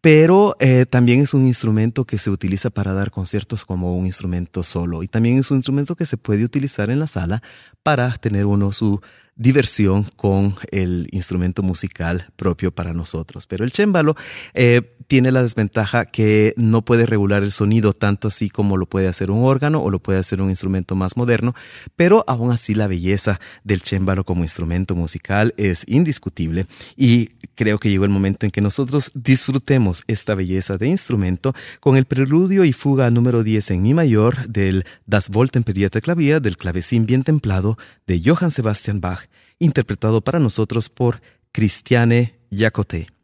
pero 0.00 0.56
eh, 0.60 0.86
también 0.86 1.20
es 1.20 1.34
un 1.34 1.46
instrumento 1.46 2.04
que 2.04 2.18
se 2.18 2.30
utiliza 2.30 2.70
para 2.70 2.94
dar 2.94 3.10
conciertos 3.10 3.64
como 3.64 3.94
un 3.96 4.06
instrumento 4.06 4.62
solo 4.62 5.02
y 5.02 5.08
también 5.08 5.38
es 5.38 5.50
un 5.50 5.58
instrumento 5.58 5.94
que 5.94 6.06
se 6.06 6.16
puede 6.16 6.44
utilizar 6.44 6.90
en 6.90 6.98
la 7.00 7.06
sala 7.06 7.42
para 7.82 8.12
tener 8.14 8.46
uno 8.46 8.72
su 8.72 9.00
diversión 9.40 10.04
con 10.16 10.54
el 10.70 11.08
instrumento 11.12 11.62
musical 11.62 12.26
propio 12.36 12.72
para 12.72 12.92
nosotros. 12.92 13.46
Pero 13.46 13.64
el 13.64 13.72
chémbalo 13.72 14.14
eh, 14.52 14.82
tiene 15.06 15.32
la 15.32 15.42
desventaja 15.42 16.04
que 16.04 16.52
no 16.58 16.84
puede 16.84 17.06
regular 17.06 17.42
el 17.42 17.50
sonido 17.50 17.94
tanto 17.94 18.28
así 18.28 18.50
como 18.50 18.76
lo 18.76 18.84
puede 18.84 19.08
hacer 19.08 19.30
un 19.30 19.42
órgano 19.44 19.80
o 19.80 19.90
lo 19.90 19.98
puede 19.98 20.18
hacer 20.18 20.42
un 20.42 20.50
instrumento 20.50 20.94
más 20.94 21.16
moderno, 21.16 21.54
pero 21.96 22.22
aún 22.28 22.52
así 22.52 22.74
la 22.74 22.86
belleza 22.86 23.40
del 23.64 23.80
chémbalo 23.80 24.24
como 24.24 24.44
instrumento 24.44 24.94
musical 24.94 25.54
es 25.56 25.84
indiscutible 25.88 26.66
y 26.96 27.30
creo 27.54 27.80
que 27.80 27.88
llegó 27.90 28.04
el 28.04 28.10
momento 28.10 28.44
en 28.44 28.52
que 28.52 28.60
nosotros 28.60 29.10
disfrutemos 29.14 29.89
esta 30.06 30.34
belleza 30.34 30.78
de 30.78 30.88
instrumento 30.88 31.54
con 31.80 31.96
el 31.96 32.04
preludio 32.04 32.64
y 32.64 32.72
fuga 32.72 33.10
número 33.10 33.42
10 33.42 33.72
en 33.72 33.82
mi 33.82 33.94
mayor 33.94 34.46
del 34.48 34.84
Das 35.06 35.28
Woltenperierte 35.28 36.00
Clavier 36.00 36.40
del 36.40 36.56
clavecín 36.56 37.06
bien 37.06 37.22
templado 37.22 37.78
de 38.06 38.20
Johann 38.24 38.50
Sebastian 38.50 39.00
Bach 39.00 39.28
interpretado 39.58 40.22
para 40.22 40.40
nosotros 40.40 40.88
por 40.88 41.20
Cristiane 41.52 42.38
Yacote. 42.50 43.19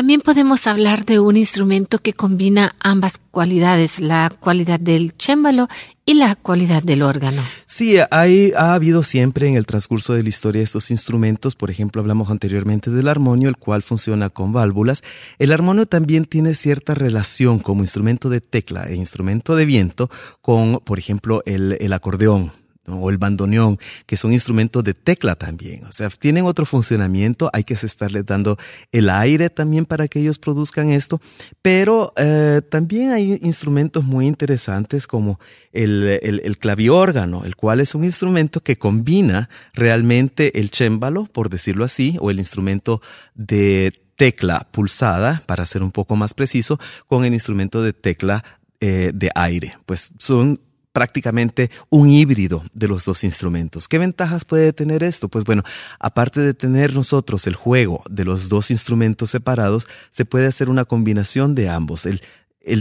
También 0.00 0.22
podemos 0.22 0.66
hablar 0.66 1.04
de 1.04 1.18
un 1.20 1.36
instrumento 1.36 1.98
que 1.98 2.14
combina 2.14 2.74
ambas 2.80 3.20
cualidades, 3.30 4.00
la 4.00 4.30
cualidad 4.30 4.80
del 4.80 5.12
chémbalo 5.12 5.68
y 6.06 6.14
la 6.14 6.36
cualidad 6.36 6.82
del 6.82 7.02
órgano. 7.02 7.42
Sí, 7.66 7.98
hay, 8.10 8.54
ha 8.56 8.72
habido 8.72 9.02
siempre 9.02 9.46
en 9.46 9.56
el 9.56 9.66
transcurso 9.66 10.14
de 10.14 10.22
la 10.22 10.30
historia 10.30 10.62
estos 10.62 10.90
instrumentos. 10.90 11.54
Por 11.54 11.70
ejemplo, 11.70 12.00
hablamos 12.00 12.30
anteriormente 12.30 12.90
del 12.90 13.08
armonio, 13.08 13.50
el 13.50 13.58
cual 13.58 13.82
funciona 13.82 14.30
con 14.30 14.54
válvulas. 14.54 15.02
El 15.38 15.52
armonio 15.52 15.84
también 15.84 16.24
tiene 16.24 16.54
cierta 16.54 16.94
relación 16.94 17.58
como 17.58 17.82
instrumento 17.82 18.30
de 18.30 18.40
tecla 18.40 18.84
e 18.88 18.94
instrumento 18.94 19.54
de 19.54 19.66
viento 19.66 20.08
con, 20.40 20.80
por 20.82 20.98
ejemplo, 20.98 21.42
el, 21.44 21.76
el 21.78 21.92
acordeón 21.92 22.52
o 22.92 23.10
el 23.10 23.18
bandoneón, 23.18 23.78
que 24.06 24.16
son 24.16 24.32
instrumentos 24.32 24.84
de 24.84 24.94
tecla 24.94 25.34
también. 25.34 25.84
O 25.84 25.92
sea, 25.92 26.08
tienen 26.10 26.44
otro 26.44 26.64
funcionamiento, 26.64 27.50
hay 27.52 27.64
que 27.64 27.74
estarles 27.74 28.26
dando 28.26 28.56
el 28.92 29.10
aire 29.10 29.50
también 29.50 29.86
para 29.86 30.08
que 30.08 30.20
ellos 30.20 30.38
produzcan 30.38 30.90
esto, 30.90 31.20
pero 31.62 32.12
eh, 32.16 32.62
también 32.68 33.10
hay 33.10 33.38
instrumentos 33.42 34.04
muy 34.04 34.26
interesantes 34.26 35.06
como 35.06 35.38
el, 35.72 36.18
el, 36.22 36.40
el, 36.44 36.58
claviórgano, 36.58 37.44
el 37.44 37.56
cual 37.56 37.80
es 37.80 37.94
un 37.94 38.04
instrumento 38.04 38.60
que 38.60 38.76
combina 38.76 39.48
realmente 39.72 40.58
el 40.60 40.70
chémbalo, 40.70 41.24
por 41.24 41.50
decirlo 41.50 41.84
así, 41.84 42.16
o 42.20 42.30
el 42.30 42.38
instrumento 42.38 43.00
de 43.34 43.92
tecla 44.16 44.68
pulsada, 44.70 45.42
para 45.46 45.64
ser 45.64 45.82
un 45.82 45.92
poco 45.92 46.14
más 46.16 46.34
preciso, 46.34 46.78
con 47.06 47.24
el 47.24 47.32
instrumento 47.32 47.82
de 47.82 47.94
tecla 47.94 48.44
eh, 48.80 49.12
de 49.14 49.30
aire. 49.34 49.76
Pues 49.86 50.12
son 50.18 50.60
prácticamente 50.92 51.70
un 51.88 52.10
híbrido 52.10 52.62
de 52.72 52.88
los 52.88 53.04
dos 53.04 53.24
instrumentos. 53.24 53.88
¿Qué 53.88 53.98
ventajas 53.98 54.44
puede 54.44 54.72
tener 54.72 55.02
esto? 55.02 55.28
Pues 55.28 55.44
bueno, 55.44 55.62
aparte 55.98 56.40
de 56.40 56.54
tener 56.54 56.94
nosotros 56.94 57.46
el 57.46 57.54
juego 57.54 58.02
de 58.10 58.24
los 58.24 58.48
dos 58.48 58.70
instrumentos 58.70 59.30
separados, 59.30 59.86
se 60.10 60.24
puede 60.24 60.46
hacer 60.46 60.68
una 60.68 60.84
combinación 60.84 61.54
de 61.54 61.68
ambos. 61.68 62.06
El, 62.06 62.20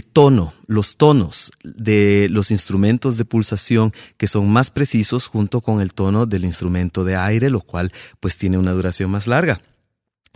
tono, 0.06 0.54
los 0.67 0.98
tonos 0.98 1.52
de 1.63 2.28
los 2.30 2.52
instrumentos 2.52 3.17
de 3.17 3.26
pulsación 3.26 3.93
que 4.17 4.28
son 4.28 4.50
más 4.52 4.72
precisos 4.72 5.28
junto 5.28 5.62
con 5.62 5.82
el 5.82 5.93
tono 5.93 6.26
del 6.26 6.45
instrumento 6.45 7.04
de 7.04 7.15
aire, 7.15 7.50
lo 7.50 7.62
cual 7.62 7.91
pues 8.19 8.38
tiene 8.38 8.58
una 8.58 8.72
duración 8.72 9.12
más 9.12 9.28
larga. 9.28 9.62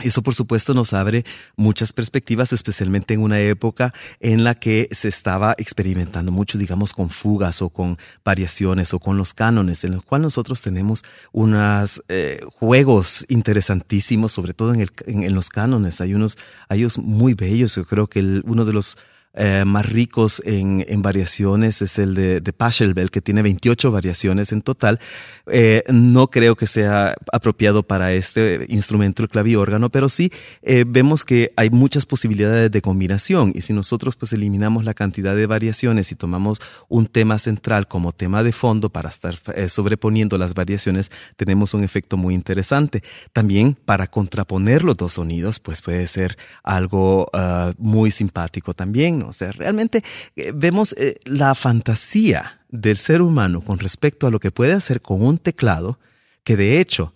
Eso, 0.02 0.24
por 0.24 0.34
supuesto, 0.34 0.74
nos 0.74 0.92
abre 0.94 1.24
muchas 1.56 1.94
perspectivas, 1.94 2.52
especialmente 2.52 3.14
en 3.14 3.22
una 3.22 3.40
época 3.40 3.94
en 4.20 4.44
la 4.44 4.56
que 4.56 4.90
se 4.92 5.08
estaba 5.08 5.54
experimentando 5.58 6.32
mucho, 6.32 6.58
digamos, 6.58 6.94
con 6.94 7.10
fugas 7.10 7.62
o 7.62 7.70
con 7.70 7.98
variaciones 8.26 8.94
o 8.94 9.00
con 9.00 9.18
los 9.18 9.34
cánones, 9.36 9.84
en 9.84 9.92
los 9.92 10.04
cuales 10.04 10.24
nosotros 10.24 10.62
tenemos 10.62 11.04
unos 11.32 12.04
eh, 12.08 12.42
juegos 12.60 13.26
interesantísimos, 13.30 14.32
sobre 14.32 14.54
todo 14.54 14.74
en, 14.74 14.82
el, 14.82 14.92
en, 15.06 15.36
los 15.36 15.50
cánones. 15.50 16.02
Hay 16.02 16.16
unos, 16.16 16.38
hay 16.70 16.82
unos 16.82 16.98
muy 16.98 17.36
bellos. 17.36 17.76
Yo 17.76 17.86
creo 17.86 18.08
que 18.08 18.42
uno 18.46 18.66
de 18.66 18.74
los 18.74 18.98
eh, 19.34 19.64
más 19.66 19.86
ricos 19.88 20.42
en, 20.46 20.84
variaciones 21.02 21.82
es 21.82 22.00
el 22.00 22.14
de, 22.16 22.40
de 22.40 22.54
Pachelbel, 22.54 23.12
que 23.12 23.22
tiene 23.22 23.42
28 23.42 23.92
variaciones 23.92 24.52
en 24.52 24.62
total. 24.62 25.00
Eh, 25.48 25.84
no 25.90 26.30
creo 26.30 26.56
que 26.56 26.68
sea 26.68 27.16
apropiado 27.32 27.84
para 27.84 28.14
este 28.14 28.66
instrumento, 28.70 29.24
el 29.24 29.30
claviórgano, 29.30 29.90
pero 29.90 30.08
sí 30.08 30.32
eh, 30.62 30.86
vemos 30.88 31.26
que 31.26 31.52
hay 31.58 31.70
muchas 31.70 32.06
posibilidades 32.06 32.72
de 32.72 32.82
combinación 32.82 33.52
y 33.54 33.62
si 33.62 33.74
nosotros 33.74 34.16
pues 34.16 34.32
eliminamos 34.32 34.86
la 34.86 34.94
cantidad 34.94 35.36
de 35.36 35.46
variaciones 35.46 36.12
y 36.12 36.16
tomamos 36.16 36.62
un 36.88 37.08
tema 37.08 37.40
central 37.40 37.88
como 37.88 38.14
tema 38.14 38.44
de 38.44 38.54
fondo 38.54 38.90
para 38.90 39.10
estar 39.10 39.36
eh, 39.56 39.68
sobreponiendo 39.68 40.38
las 40.38 40.54
variaciones, 40.54 41.12
tenemos 41.36 41.74
un 41.74 41.84
efecto 41.84 42.16
muy 42.16 42.34
interesante. 42.36 43.04
También 43.34 43.74
para 43.74 44.08
contraponer 44.08 44.84
los 44.84 44.96
dos 44.96 45.14
sonidos, 45.14 45.60
pues 45.60 45.82
puede 45.82 46.08
ser 46.08 46.38
algo 46.64 47.28
uh, 47.34 47.74
muy 47.78 48.12
simpático 48.12 48.74
también. 48.74 49.23
O 49.28 49.34
sea, 49.34 49.52
realmente 49.52 50.04
eh, 50.36 50.52
vemos 50.54 50.94
eh, 50.98 51.20
la 51.26 51.56
fantasía 51.56 52.62
del 52.70 52.98
ser 52.98 53.22
humano 53.22 53.62
con 53.62 53.80
respecto 53.80 54.28
a 54.28 54.32
lo 54.32 54.40
que 54.40 54.52
puede 54.52 54.74
hacer 54.74 55.02
con 55.02 55.22
un 55.22 55.38
teclado, 55.38 56.00
que 56.44 56.58
de 56.58 56.80
hecho 56.80 57.14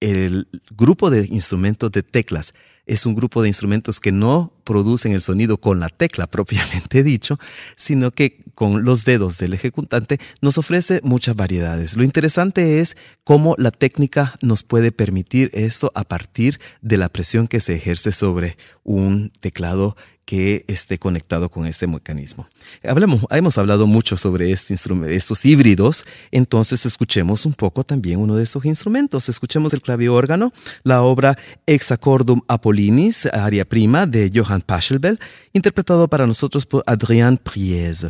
el 0.00 0.48
grupo 0.70 1.10
de 1.10 1.26
instrumentos 1.26 1.90
de 1.92 2.02
teclas 2.02 2.52
es 2.86 3.04
un 3.04 3.14
grupo 3.14 3.42
de 3.42 3.48
instrumentos 3.48 3.98
que 3.98 4.12
no 4.12 4.52
producen 4.64 5.12
el 5.12 5.20
sonido 5.20 5.58
con 5.58 5.80
la 5.80 5.88
tecla 5.88 6.26
propiamente 6.30 7.02
dicho, 7.02 7.38
sino 7.76 8.12
que 8.12 8.44
con 8.54 8.84
los 8.84 9.04
dedos 9.04 9.38
del 9.38 9.52
ejecutante 9.52 10.18
nos 10.40 10.56
ofrece 10.56 11.00
muchas 11.02 11.36
variedades. 11.36 11.96
Lo 11.96 12.04
interesante 12.04 12.80
es 12.80 12.96
cómo 13.24 13.54
la 13.58 13.70
técnica 13.70 14.34
nos 14.40 14.62
puede 14.62 14.92
permitir 14.92 15.50
eso 15.52 15.92
a 15.94 16.04
partir 16.04 16.58
de 16.80 16.96
la 16.96 17.08
presión 17.08 17.48
que 17.48 17.60
se 17.60 17.74
ejerce 17.74 18.12
sobre 18.12 18.56
un 18.82 19.30
teclado 19.40 19.96
que 20.26 20.64
esté 20.66 20.98
conectado 20.98 21.48
con 21.48 21.66
este 21.66 21.86
mecanismo. 21.86 22.46
Hablamos, 22.84 23.22
hemos 23.30 23.56
hablado 23.56 23.86
mucho 23.86 24.16
sobre 24.16 24.52
este 24.52 24.74
estos 24.74 25.46
híbridos, 25.46 26.04
entonces 26.32 26.84
escuchemos 26.84 27.46
un 27.46 27.54
poco 27.54 27.84
también 27.84 28.18
uno 28.18 28.34
de 28.34 28.42
esos 28.42 28.64
instrumentos. 28.66 29.28
Escuchemos 29.28 29.72
el 29.72 29.80
claviórgano, 29.80 30.52
la 30.82 31.02
obra 31.02 31.38
Exacordum 31.66 32.40
Apollinis, 32.48 33.26
aria 33.26 33.64
prima 33.64 34.06
de 34.06 34.30
Johann 34.34 34.62
Pachelbel, 34.62 35.18
interpretado 35.52 36.08
para 36.08 36.26
nosotros 36.26 36.66
por 36.66 36.82
Adrien 36.86 37.38
Priez. 37.38 38.06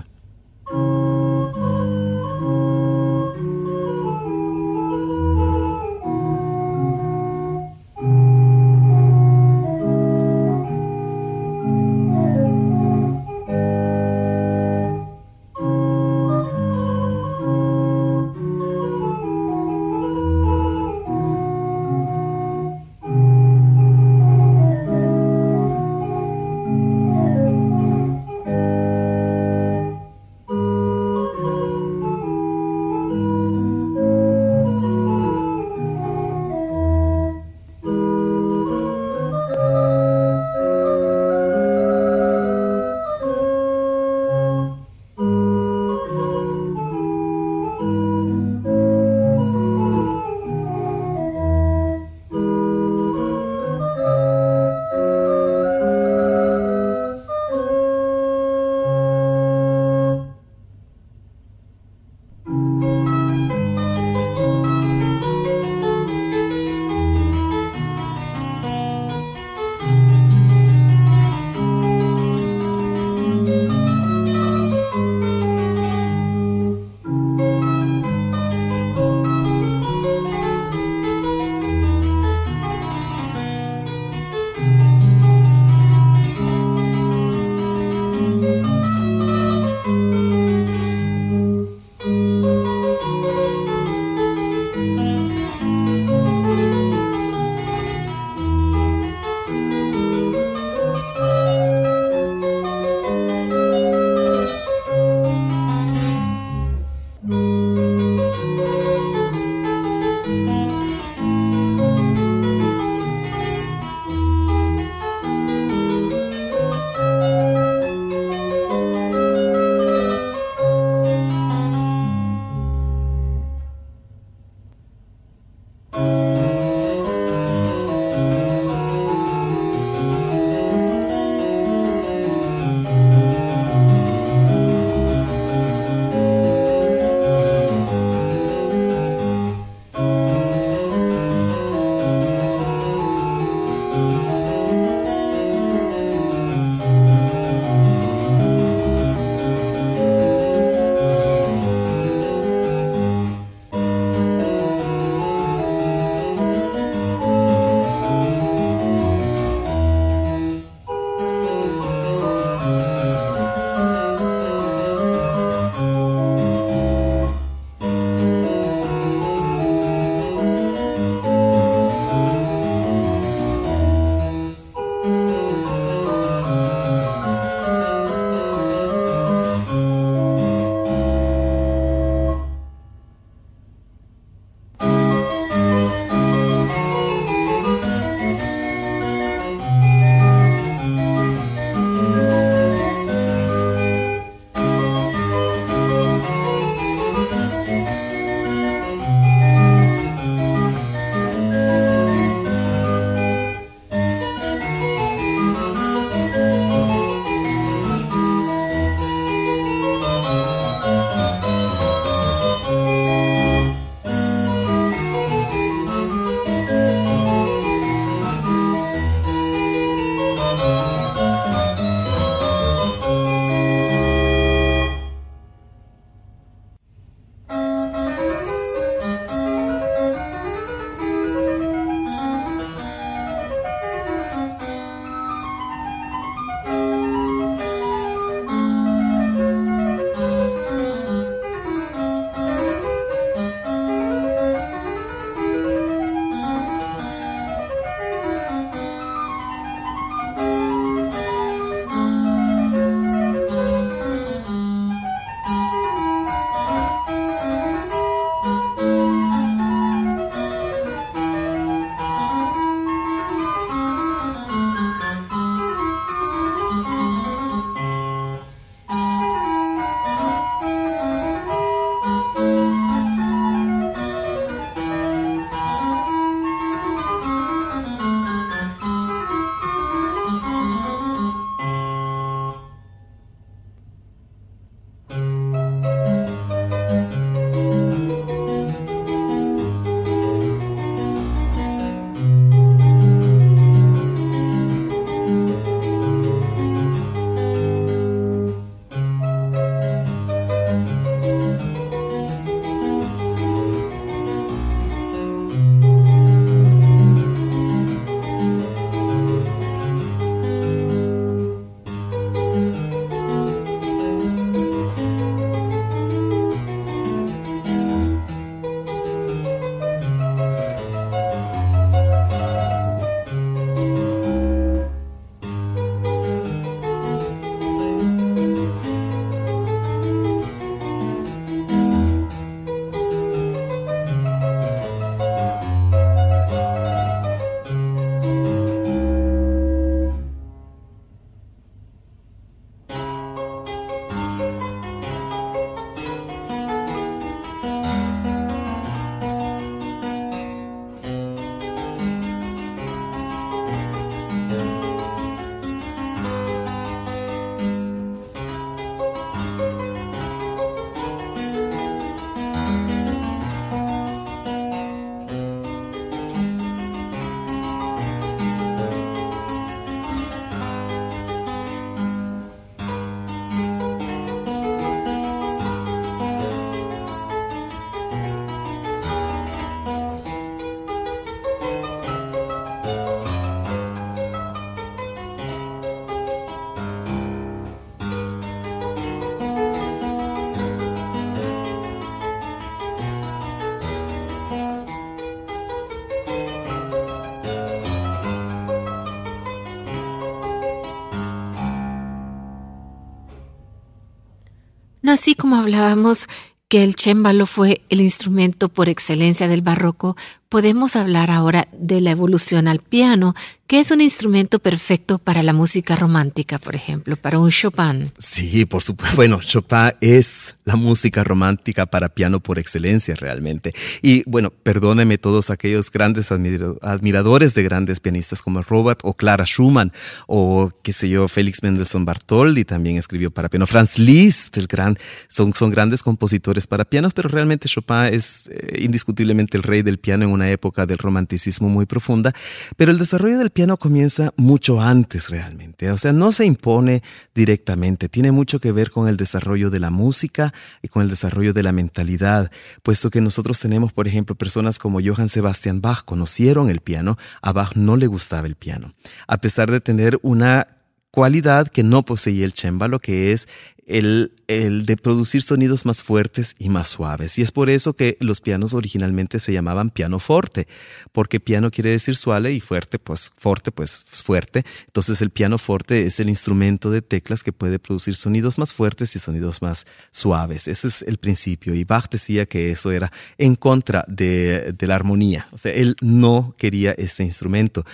No 405.07 405.13
así 405.13 405.37
como 405.37 405.54
hablábamos 405.54 406.27
que 406.67 406.83
el 406.83 406.96
chémbalo 406.96 407.46
fue 407.46 407.81
el 407.90 408.00
instrumento 408.00 408.69
por 408.69 408.88
excelencia 408.88 409.46
del 409.46 409.63
barroco, 409.63 410.17
podemos 410.49 410.97
hablar 410.97 411.31
ahora 411.31 411.69
de 411.73 412.01
la 412.01 412.11
evolución 412.11 412.69
al 412.69 412.79
piano, 412.79 413.35
que 413.67 413.81
es 413.81 413.90
un 413.90 414.01
instrumento 414.01 414.61
perfecto 414.61 415.19
para 415.19 415.42
la 415.42 415.53
música 415.53 415.97
romántica, 415.97 416.59
por 416.59 416.77
ejemplo, 416.77 417.17
para 417.17 417.40
un 417.40 417.51
Chopin. 417.51 418.13
Sí, 418.19 418.65
por 418.65 418.83
supuesto. 418.83 419.17
Bueno, 419.27 419.40
Chopin 419.40 419.94
es 420.01 420.57
la 420.65 420.77
música 420.77 421.25
romántica 421.25 421.87
para 421.87 422.11
piano 422.11 422.40
por 422.40 422.59
excelencia 422.59 423.15
realmente. 423.15 423.73
Y 424.03 424.23
bueno, 424.29 424.51
perdónenme 424.51 425.19
todos 425.19 425.51
aquellos 425.51 425.90
grandes 425.90 426.31
admiradores 426.31 427.55
de 427.55 427.63
grandes 427.63 427.99
pianistas 427.99 428.42
como 428.42 428.63
Robert 428.63 429.01
o 429.03 429.15
Clara 429.15 429.44
Schumann 429.47 429.92
o 430.27 430.71
qué 430.83 430.92
sé 430.92 431.09
yo, 431.09 431.29
Félix 431.29 431.63
Mendelssohn 431.63 432.05
Bartholdy 432.05 432.65
también 432.65 432.99
escribió 432.99 433.31
para 433.31 433.49
piano. 433.49 433.67
Franz 433.67 433.99
Liszt, 433.99 434.57
el 434.59 434.67
gran, 434.67 434.99
son, 435.29 435.55
son 435.55 435.71
grandes 435.71 436.03
compositores 436.03 436.67
para 436.67 436.85
pianos, 436.85 437.15
pero 437.15 437.29
realmente 437.29 437.69
Chopin 437.69 438.13
es 438.13 438.49
eh, 438.53 438.83
indiscutiblemente 438.83 439.57
el 439.57 439.63
rey 439.63 439.83
del 439.83 439.99
piano 439.99 440.25
en 440.25 440.31
una 440.37 440.51
época 440.51 440.87
del 440.87 440.99
romanticismo 440.99 441.69
muy 441.69 441.87
profunda, 441.87 442.33
pero 442.77 442.93
el 442.93 442.99
desarrollo 442.99 443.39
del 443.39 443.51
piano 443.51 443.77
comienza 443.77 444.33
mucho 444.37 444.81
antes 444.81 445.29
realmente, 445.29 445.91
o 445.91 445.97
sea, 445.97 446.13
no 446.13 446.33
se 446.33 446.47
impone 446.47 447.03
directamente, 447.35 448.09
tiene 448.09 448.31
mucho 448.31 448.61
que 448.61 448.73
ver 448.73 448.91
con 448.91 449.09
el 449.09 449.17
desarrollo 449.17 449.71
de 449.71 449.81
la 449.81 449.91
música 449.91 450.55
y 450.83 450.89
con 450.89 451.03
el 451.03 451.11
desarrollo 451.11 451.53
de 451.53 451.63
la 451.63 451.73
mentalidad, 451.73 452.51
puesto 452.83 453.11
que 453.11 453.21
nosotros 453.21 453.59
tenemos, 453.61 453.93
por 453.93 454.07
ejemplo, 454.07 454.37
personas 454.37 454.79
como 454.79 455.01
Johann 455.03 455.29
Sebastian 455.29 455.81
Bach. 455.81 456.05
Conocieron 456.05 456.71
el 456.71 456.81
piano, 456.81 457.17
a 457.43 457.53
Bach 457.53 457.75
no 457.75 457.97
le 457.97 458.07
gustaba 458.07 458.47
el 458.47 458.55
piano, 458.57 458.93
a 459.27 459.39
pesar 459.39 459.71
de 459.71 459.81
tener 459.81 460.19
una 460.23 460.75
cualidad 461.17 461.69
que 461.69 461.83
no 461.83 462.04
poseía 462.04 462.44
el 462.44 462.52
chémbalo, 462.52 462.98
que 462.98 463.33
es 463.33 463.48
el, 463.87 464.33
de 464.48 464.96
producir 464.98 465.42
sonidos 465.42 465.87
más 465.87 466.02
fuertes 466.02 466.54
y 466.58 466.69
más 466.69 466.88
suaves. 466.88 467.38
Y 467.38 467.42
es 467.42 467.52
por 467.52 467.71
eso 467.71 467.94
que 467.94 468.19
los 468.21 468.42
pianos 468.42 468.75
originalmente 468.75 469.40
se 469.40 469.54
llamaban 469.54 469.88
piano 469.88 470.19
forte, 470.19 470.69
porque 471.12 471.40
piano 471.40 471.71
quiere 471.71 471.88
decir 471.88 472.17
suave 472.17 472.52
y 472.52 472.60
fuerte, 472.60 472.98
pues 472.98 473.33
forte, 473.35 473.73
pues 473.73 474.04
fuerte. 474.04 474.67
Entonces 474.88 475.23
el 475.23 475.31
piano 475.31 475.56
forte 475.56 476.04
es 476.04 476.21
el 476.21 476.29
instrumento 476.29 476.90
de 476.90 477.00
teclas 477.00 477.42
que 477.42 477.52
puede 477.52 477.79
producir 477.79 478.14
sonidos 478.14 478.58
más 478.58 478.75
fuertes 478.75 479.17
y 479.17 479.19
sonidos 479.19 479.62
más 479.62 479.87
suaves. 480.10 480.69
Ese 480.69 480.88
es 480.88 481.00
el 481.00 481.17
principio. 481.17 481.75
Y 481.75 481.85
Bach 481.85 482.10
decía 482.10 482.44
que 482.44 482.73
eso 482.73 482.92
era 482.92 483.10
en 483.38 483.56
contra 483.56 484.04
de, 484.06 484.75
de 484.77 484.87
la 484.87 484.96
armonía. 484.96 485.48
O 485.52 485.56
sea, 485.56 485.73
él 485.73 485.96
no 486.02 486.54
quería 486.58 486.92
este 486.92 487.23
instrumento. 487.23 487.87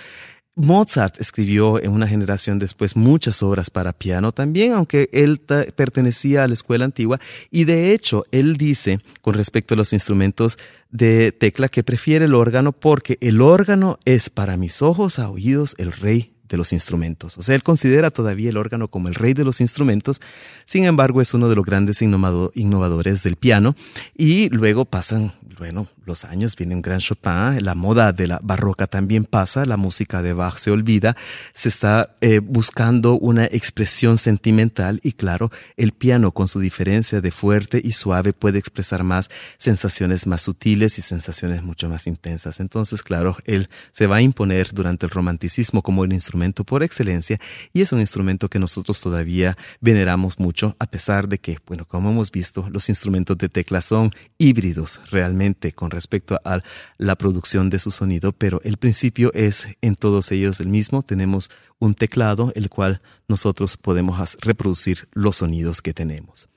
Mozart 0.55 1.19
escribió 1.19 1.81
en 1.81 1.91
una 1.91 2.07
generación 2.07 2.59
después 2.59 2.95
muchas 2.95 3.41
obras 3.41 3.71
para 3.71 3.91
piano 3.91 4.31
también, 4.31 4.73
aunque 4.73 5.09
él 5.11 5.39
pertenecía 5.75 6.43
a 6.43 6.47
la 6.47 6.53
escuela 6.53 6.85
antigua. 6.85 7.19
Y 7.49 7.63
de 7.65 7.93
hecho 7.93 8.25
él 8.31 8.57
dice 8.57 8.99
con 9.21 9.33
respecto 9.33 9.73
a 9.73 9.77
los 9.77 9.93
instrumentos 9.93 10.59
de 10.91 11.31
tecla 11.31 11.69
que 11.69 11.83
prefiere 11.83 12.25
el 12.25 12.35
órgano 12.35 12.71
porque 12.71 13.17
el 13.21 13.41
órgano 13.41 13.97
es 14.05 14.29
para 14.29 14.57
mis 14.57 14.81
ojos 14.81 15.17
a 15.17 15.29
oídos 15.29 15.75
el 15.79 15.91
rey 15.91 16.32
de 16.53 16.57
los 16.57 16.71
instrumentos. 16.71 17.35
O 17.39 17.41
sea, 17.41 17.55
él 17.55 17.63
considera 17.63 18.11
todavía 18.11 18.51
el 18.51 18.57
órgano 18.57 18.87
como 18.87 19.07
el 19.07 19.15
rey 19.15 19.33
de 19.33 19.43
los 19.43 19.59
instrumentos, 19.59 20.21
sin 20.65 20.85
embargo 20.85 21.19
es 21.19 21.33
uno 21.33 21.49
de 21.49 21.55
los 21.55 21.65
grandes 21.65 22.03
innovadores 22.03 23.23
del 23.23 23.37
piano 23.37 23.75
y 24.15 24.49
luego 24.49 24.85
pasan 24.85 25.31
bueno, 25.57 25.87
los 26.05 26.25
años, 26.25 26.55
viene 26.55 26.75
un 26.75 26.81
gran 26.81 26.99
Chopin, 26.99 27.63
la 27.63 27.75
moda 27.75 28.11
de 28.11 28.27
la 28.27 28.39
barroca 28.43 28.87
también 28.87 29.25
pasa, 29.25 29.65
la 29.65 29.77
música 29.77 30.21
de 30.21 30.33
Bach 30.33 30.57
se 30.57 30.71
olvida, 30.71 31.15
se 31.53 31.69
está 31.69 32.15
eh, 32.21 32.39
buscando 32.39 33.13
una 33.13 33.45
expresión 33.45 34.17
sentimental 34.17 34.99
y 35.03 35.13
claro, 35.13 35.51
el 35.77 35.93
piano 35.93 36.31
con 36.31 36.47
su 36.47 36.59
diferencia 36.59 37.21
de 37.21 37.31
fuerte 37.31 37.81
y 37.83 37.93
suave 37.93 38.33
puede 38.33 38.59
expresar 38.59 39.03
más 39.03 39.29
sensaciones 39.57 40.27
más 40.27 40.41
sutiles 40.41 40.97
y 40.97 41.01
sensaciones 41.01 41.63
mucho 41.63 41.87
más 41.87 42.07
intensas. 42.07 42.59
Entonces, 42.59 43.03
claro, 43.03 43.37
él 43.45 43.69
se 43.91 44.07
va 44.07 44.17
a 44.17 44.21
imponer 44.21 44.73
durante 44.73 45.05
el 45.05 45.11
romanticismo 45.11 45.81
como 45.81 46.03
el 46.03 46.11
por 46.51 46.83
excelencia 46.83 47.39
y 47.71 47.81
es 47.81 47.91
un 47.93 47.99
instrumento 47.99 48.49
que 48.49 48.59
nosotros 48.59 48.99
todavía 48.99 49.57
veneramos 49.79 50.39
mucho, 50.39 50.75
a 50.79 50.87
pesar 50.87 51.29
de 51.29 51.37
que, 51.37 51.57
bueno, 51.65 51.85
como 51.85 52.09
hemos 52.09 52.31
visto, 52.31 52.67
los 52.69 52.89
instrumentos 52.89 53.37
de 53.37 53.47
tecla 53.47 53.79
son 53.81 54.11
híbridos 54.37 54.99
realmente 55.09 55.71
con 55.71 55.91
respecto 55.91 56.39
a 56.43 56.61
la 56.97 57.15
producción 57.15 57.69
de 57.69 57.79
su 57.79 57.91
sonido, 57.91 58.33
pero 58.33 58.59
el 58.63 58.77
principio 58.77 59.31
es 59.33 59.67
en 59.81 59.95
todos 59.95 60.31
ellos 60.31 60.59
el 60.59 60.67
mismo. 60.67 61.03
Tenemos 61.03 61.49
un 61.79 61.95
teclado, 61.95 62.51
el 62.55 62.69
cual 62.69 63.01
nosotros 63.27 63.77
podemos 63.77 64.37
reproducir 64.41 65.07
los 65.13 65.37
sonidos 65.37 65.81
que 65.81 65.93
tenemos. 65.93 66.49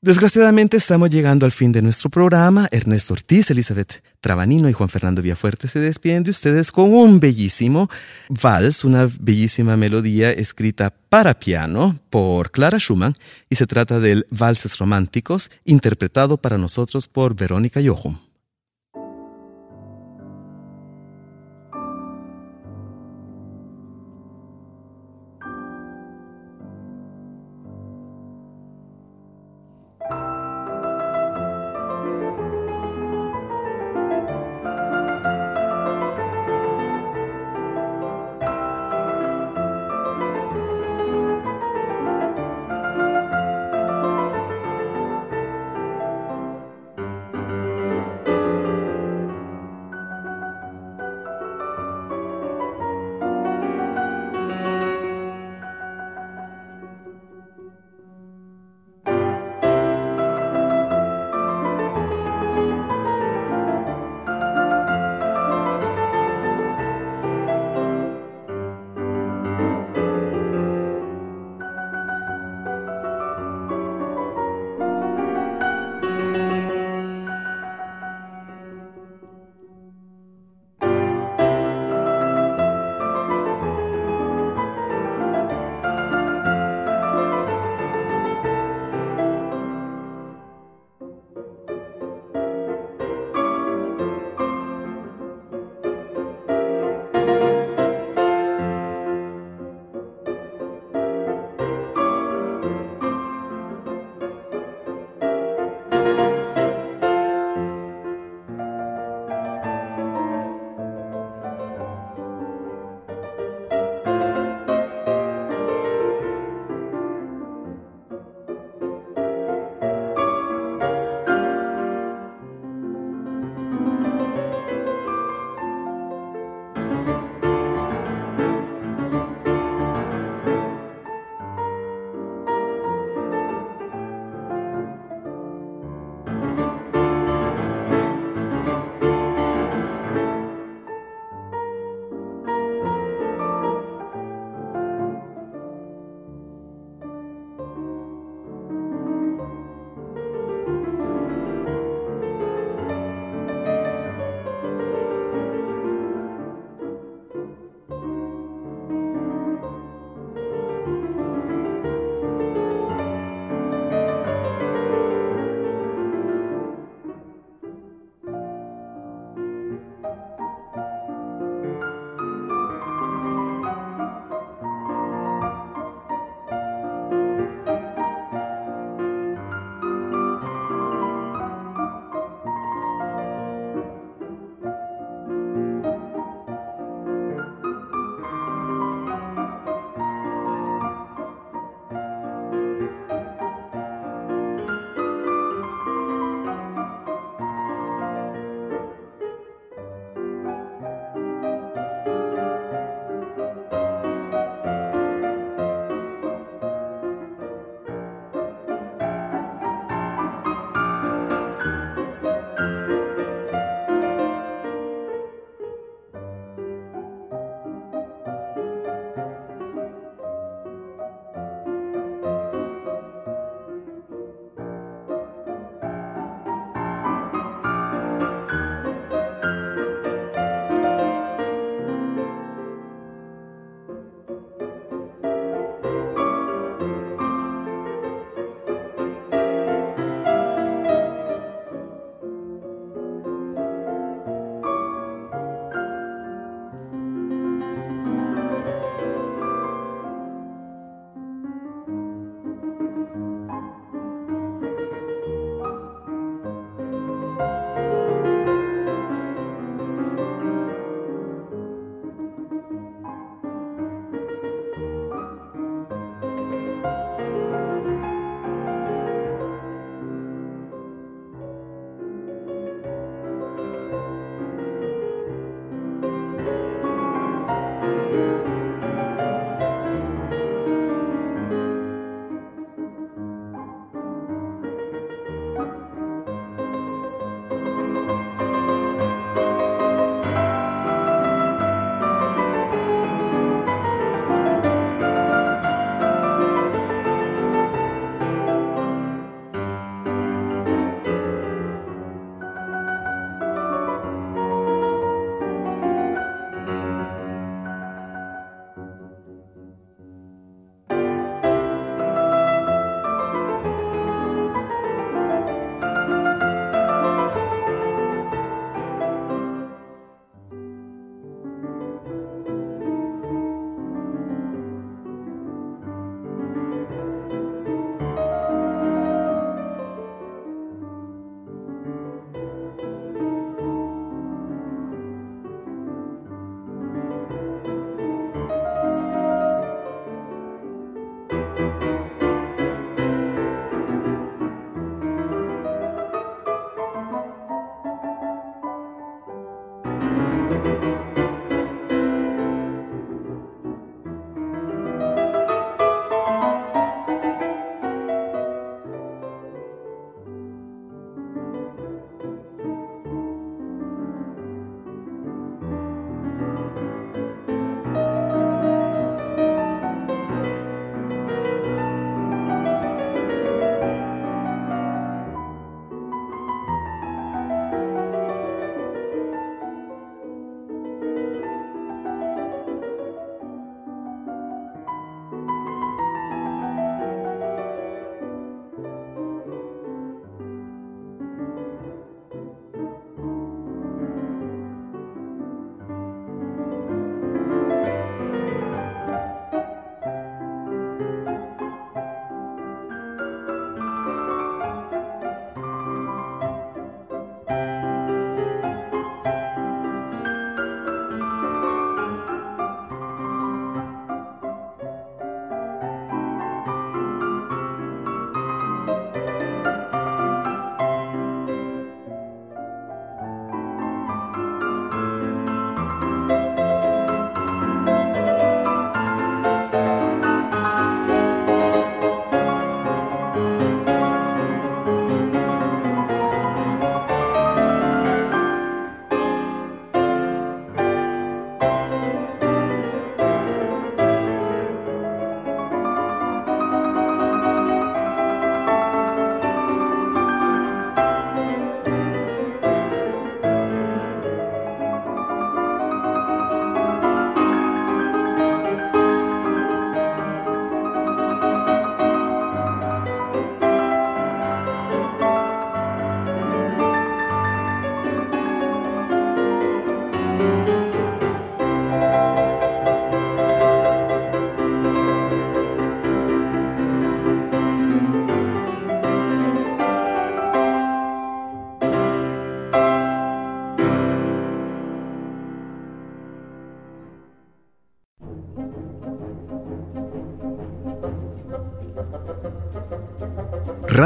Desgraciadamente 0.00 0.76
estamos 0.76 1.10
llegando 1.10 1.44
al 1.44 1.50
fin 1.50 1.72
de 1.72 1.82
nuestro 1.82 2.08
programa. 2.08 2.68
Ernesto 2.70 3.14
Ortiz, 3.14 3.50
Elizabeth 3.50 4.00
Trabanino 4.20 4.68
y 4.68 4.72
Juan 4.72 4.88
Fernando 4.88 5.22
Villafuerte 5.22 5.66
se 5.66 5.80
despiden 5.80 6.22
de 6.22 6.30
ustedes 6.30 6.70
con 6.70 6.94
un 6.94 7.18
bellísimo 7.18 7.90
vals, 8.28 8.84
una 8.84 9.10
bellísima 9.18 9.76
melodía 9.76 10.30
escrita 10.30 10.94
para 11.08 11.40
piano 11.40 11.98
por 12.10 12.52
Clara 12.52 12.78
Schumann 12.78 13.16
y 13.50 13.56
se 13.56 13.66
trata 13.66 13.98
del 13.98 14.24
Valses 14.30 14.78
Románticos, 14.78 15.50
interpretado 15.64 16.36
para 16.36 16.58
nosotros 16.58 17.08
por 17.08 17.34
Verónica 17.34 17.80
Jochum. 17.84 18.27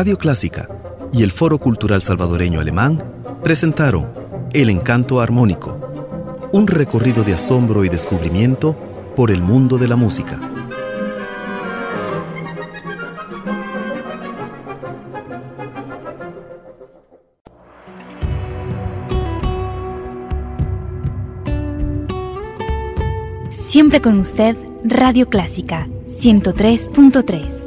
Radio 0.02 0.18
Clásica 0.18 0.68
y 1.12 1.22
el 1.22 1.30
Foro 1.30 1.58
Cultural 1.58 2.02
Salvadoreño 2.02 2.58
Alemán 2.58 3.00
presentaron 3.44 4.12
El 4.52 4.68
Encanto 4.68 5.20
Armónico, 5.20 5.78
un 6.52 6.66
recorrido 6.66 7.22
de 7.22 7.34
asombro 7.34 7.84
y 7.84 7.88
descubrimiento 7.88 8.74
por 9.14 9.30
el 9.30 9.42
mundo 9.42 9.78
de 9.78 9.86
la 9.86 9.94
música. 9.94 10.40
Siempre 23.52 24.02
con 24.02 24.18
usted, 24.18 24.56
Radio 24.82 25.28
Clásica 25.28 25.86
103.3. 26.06 27.61